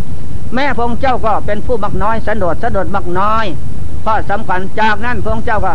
[0.55, 3.45] แม่พงเจ้าก็เป็นผู้มักน้อยสันโดษสันโดษมักน้อย
[4.05, 5.73] ข้อสำคัญจากนั้นพงเจ้าก็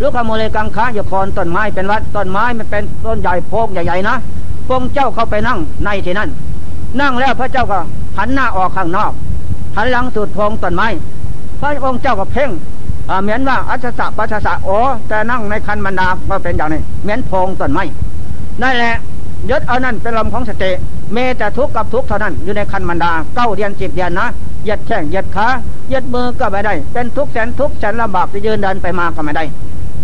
[0.00, 4.16] ลูกขโมเลกังค้าอยู่คอนต้นไม้เป็นวัดต้นไม้มันเป็นต้นใหญ่โพกใหญ่ๆนะ
[4.68, 6.28] พงเจ้าเข้าไปนั่งในที่นั่น
[7.00, 7.78] นั่งแล้วพระเจ้าก็
[8.18, 9.12] หันหน้าออกข้างนอก
[9.76, 10.88] หันหลังสุดพงต้นไม้
[11.60, 12.50] พระองค์เจ้าก็เพ่ง
[13.22, 14.68] เหมือนว่าอัศสะปัสสะโอ
[15.08, 17.84] แต่นั่งในคันบรรดาก็เป็นอย่างนี้เหมือนพงต้นไม้
[18.62, 18.94] นั่นแหละ
[19.50, 20.70] ยึดเอานั่นเป็นลมของสติ
[21.12, 24.26] เมแต่ทุกข์กับทุกข์เท่านั้นอยู่ในคันบรรดาเก้าเดือนสิบเดือนนะ
[24.66, 25.46] ยียดแข้งยียดขา
[25.90, 29.44] ยียดมือก็ไม่ได้ เป็นทุกข์แสนทุกข์แสนลำบากจะยืนเดินไปมาก็ไม่ได้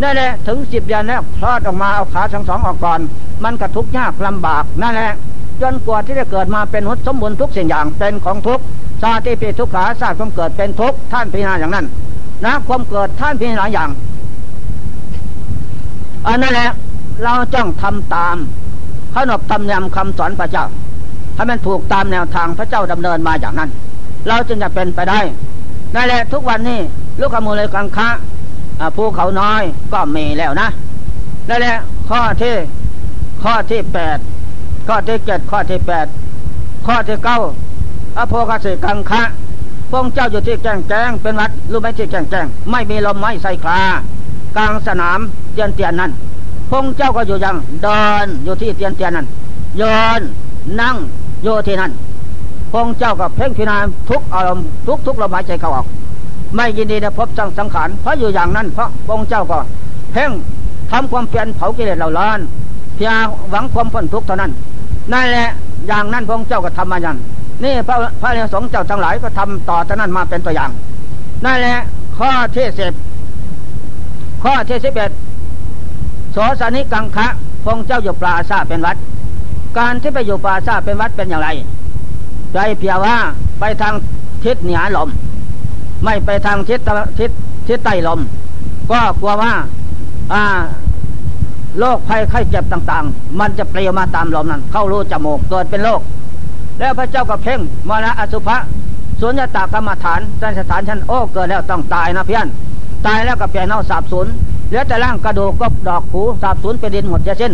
[0.02, 3.00] นั่นแหละถึงสิบเดือนแล้วคลอดออกมาเอาขาทั้งสองออกก่อน
[3.44, 5.12] มันก็ทุกข์ยากลำบากนั่นแหละ
[5.62, 8.60] จนกว่าที่จะเกิดมาเป็นหุสมบูรณ์ทุกสิ่งอย่างเป็นของทุก
[9.02, 11.86] ชาติปีทุกขาศาสตร์ความเกิดเป็นทุกข์ท่านพิจารณาอย่างนั้น
[12.44, 13.90] นะความเกิดท่านพิจารณาอย่าง
[16.26, 16.70] อันนั่นแหละ
[17.22, 18.36] เราจ้องทำตาม
[19.14, 20.64] ขนบธรรมเนียมคำสอนพระเจ้า
[21.34, 23.70] ให้มันถูกตามแนวทางพระเจ้าดำเนินมาอย่างนั้น
[24.28, 25.20] เราจึงจะเป็นไปได้
[25.94, 26.80] นั่นแหละทุกวันนี้
[27.20, 28.08] ลูกขโมยเลยกังคะ
[28.96, 29.62] ภูเขาน้อย
[29.92, 30.68] ก็มีแล้วนะ
[31.48, 31.76] นั่นแหละ
[32.08, 32.54] ข้อที่
[33.42, 34.18] ข้อที่แปด
[34.88, 36.06] ข้อที่เจ็ดข้อที่แปด
[36.86, 37.38] ข้อที่เก้า
[38.18, 39.22] อโภคสิกังคะ
[39.90, 43.80] พงเจ้าอยู่ที่แจ้งแจ้งเป็นวัดรู้ไหมที่แจ้งแจ้งไม่มีลมไม้ใส่คลา
[44.56, 45.18] กลางสนาม
[45.52, 46.10] เตียนเตียนนั้น
[46.70, 49.26] พงเจ้าก็อยู่ยังเดินอยู่ที่เตียนเตียนนั้น
[49.80, 50.20] ยืน
[50.80, 50.96] นั่ง
[51.42, 51.92] โยที่นั่น
[52.72, 53.76] พงเจ้าก็เพ่งพิจารณา
[54.08, 55.86] ทุกอารมณ์ทุกทุกลมหายใจเข้าออก
[56.56, 59.58] ไม่ยินดีในพบจังสังขารเพราะอยู่อย่างนั้นเพราะพระองค์เจ้าก็
[60.12, 60.30] เพ่ง
[60.90, 62.38] ทำความเปลี่ยนเผากิเลสเหล่าล้าน
[62.96, 63.14] เพียง
[63.50, 64.50] หวังความพ้นทุกข์เท่านั้น
[65.12, 65.48] นั่นแหละ
[65.86, 67.16] อย่างนั้นพระองค์เจ้าก็ทำมาอย่าง
[67.64, 70.70] นี่พระพระเนสงฆ์เจ้าทั้งหลายก็ทำต่อจากนั้นมาเป็นตัวอย่าง
[71.44, 71.78] นั่นแหละ
[72.18, 72.92] ข้อที่สิบ
[74.42, 75.10] ข้อที่สิบเอ็ด
[76.32, 77.26] โสสนิกังคะ
[77.64, 78.96] พงเจ้าอยู่ปราซาเป็นวัด
[79.78, 81.48] การที่ไปอยู่ปราซาเป็นวัดเป็นอย่างไร
[82.52, 83.16] ใจเพียว่า
[83.60, 83.94] ไปทาง
[84.44, 85.08] ทิศเหนือลม
[86.04, 86.80] ไม่ไปทางทิศ
[87.18, 87.30] ทิศ
[87.68, 88.20] ทิศใต้ลม
[88.90, 89.52] ก็กลัวว่า
[90.32, 90.44] อ่า
[91.78, 96.00] โรคภัยไข้เจ็บต่างๆ มันจะเปลี่ยวมาตามลมนั้น เข้ารูจมูกเกิดเป็นโรค
[96.78, 98.56] แล้วพระเจ้าก็เพ่งมรณะอสุภะ
[99.20, 102.46] สุญญตากรรมฐานสันสถานชั้นโอ้เกิดแล้วต้องตายนะเพี้ยน
[103.06, 104.26] ตายแล้วก็เปลี่ยนเอาสาบสูญ
[104.68, 107.52] เหลือแต่ร่างกระดูกก็ดอกหูสาบสูญเป็นดินหมดจะสิ้น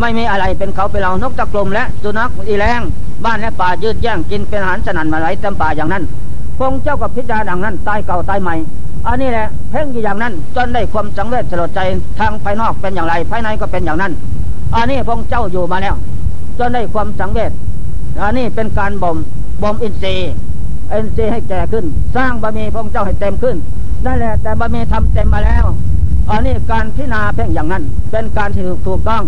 [0.00, 2.80] ไม่มีอะไรเป็นเขาเป็นเรานกตะกลมและสุนัขอีแรง
[3.24, 6.04] บ้านและป่ายืดแย่งกินเป็นอาหารสนั่นมาไหลเต็มป่าอย่างนั้น
[6.58, 8.54] พงเจ้ากับพิจารณาดังนั้นตายเก่าตายใหม่
[9.06, 11.80] อันนี้แหละเพ่งอยู่อย่างนั้น จนได้ความสังเวชสลดใจ
[12.18, 14.12] ทางภายนอกเป็นอย่างไร ภายในก็เป็นอย่างนั้น
[14.74, 15.94] อันนี้พงเจ้าอยู่มาแล้ว
[16.58, 17.52] จนได้ความสังเวช
[18.22, 19.16] อันนี้เป็นการบ่ม
[19.62, 20.30] บ่มอินทรีย์
[20.92, 21.84] อินทรีย์ให้แก่ขึ้น
[22.16, 23.56] สร้างบะมีพงเจ้าให้เต็มขึ้น
[24.04, 25.64] นั่นแหละแต่บะมีทำเต็มมาแล้ว
[26.30, 29.22] อันนี้การพิจารณาเพ่งอย่างนั้น เป็นการที่ถูกต้อง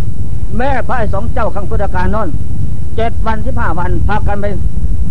[0.56, 2.28] แม่พระสงฆ์เจ้าขังพุทธการนน
[2.96, 4.46] เจ็ดวันสิบห้าวันพากันไป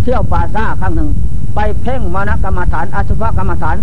[0.07, 1.09] เที่ยวป่าซ่าครั้งหนึ่ง
[1.55, 3.75] ไปเพ่งมานกรรมฐานอสุภกรรมฐาน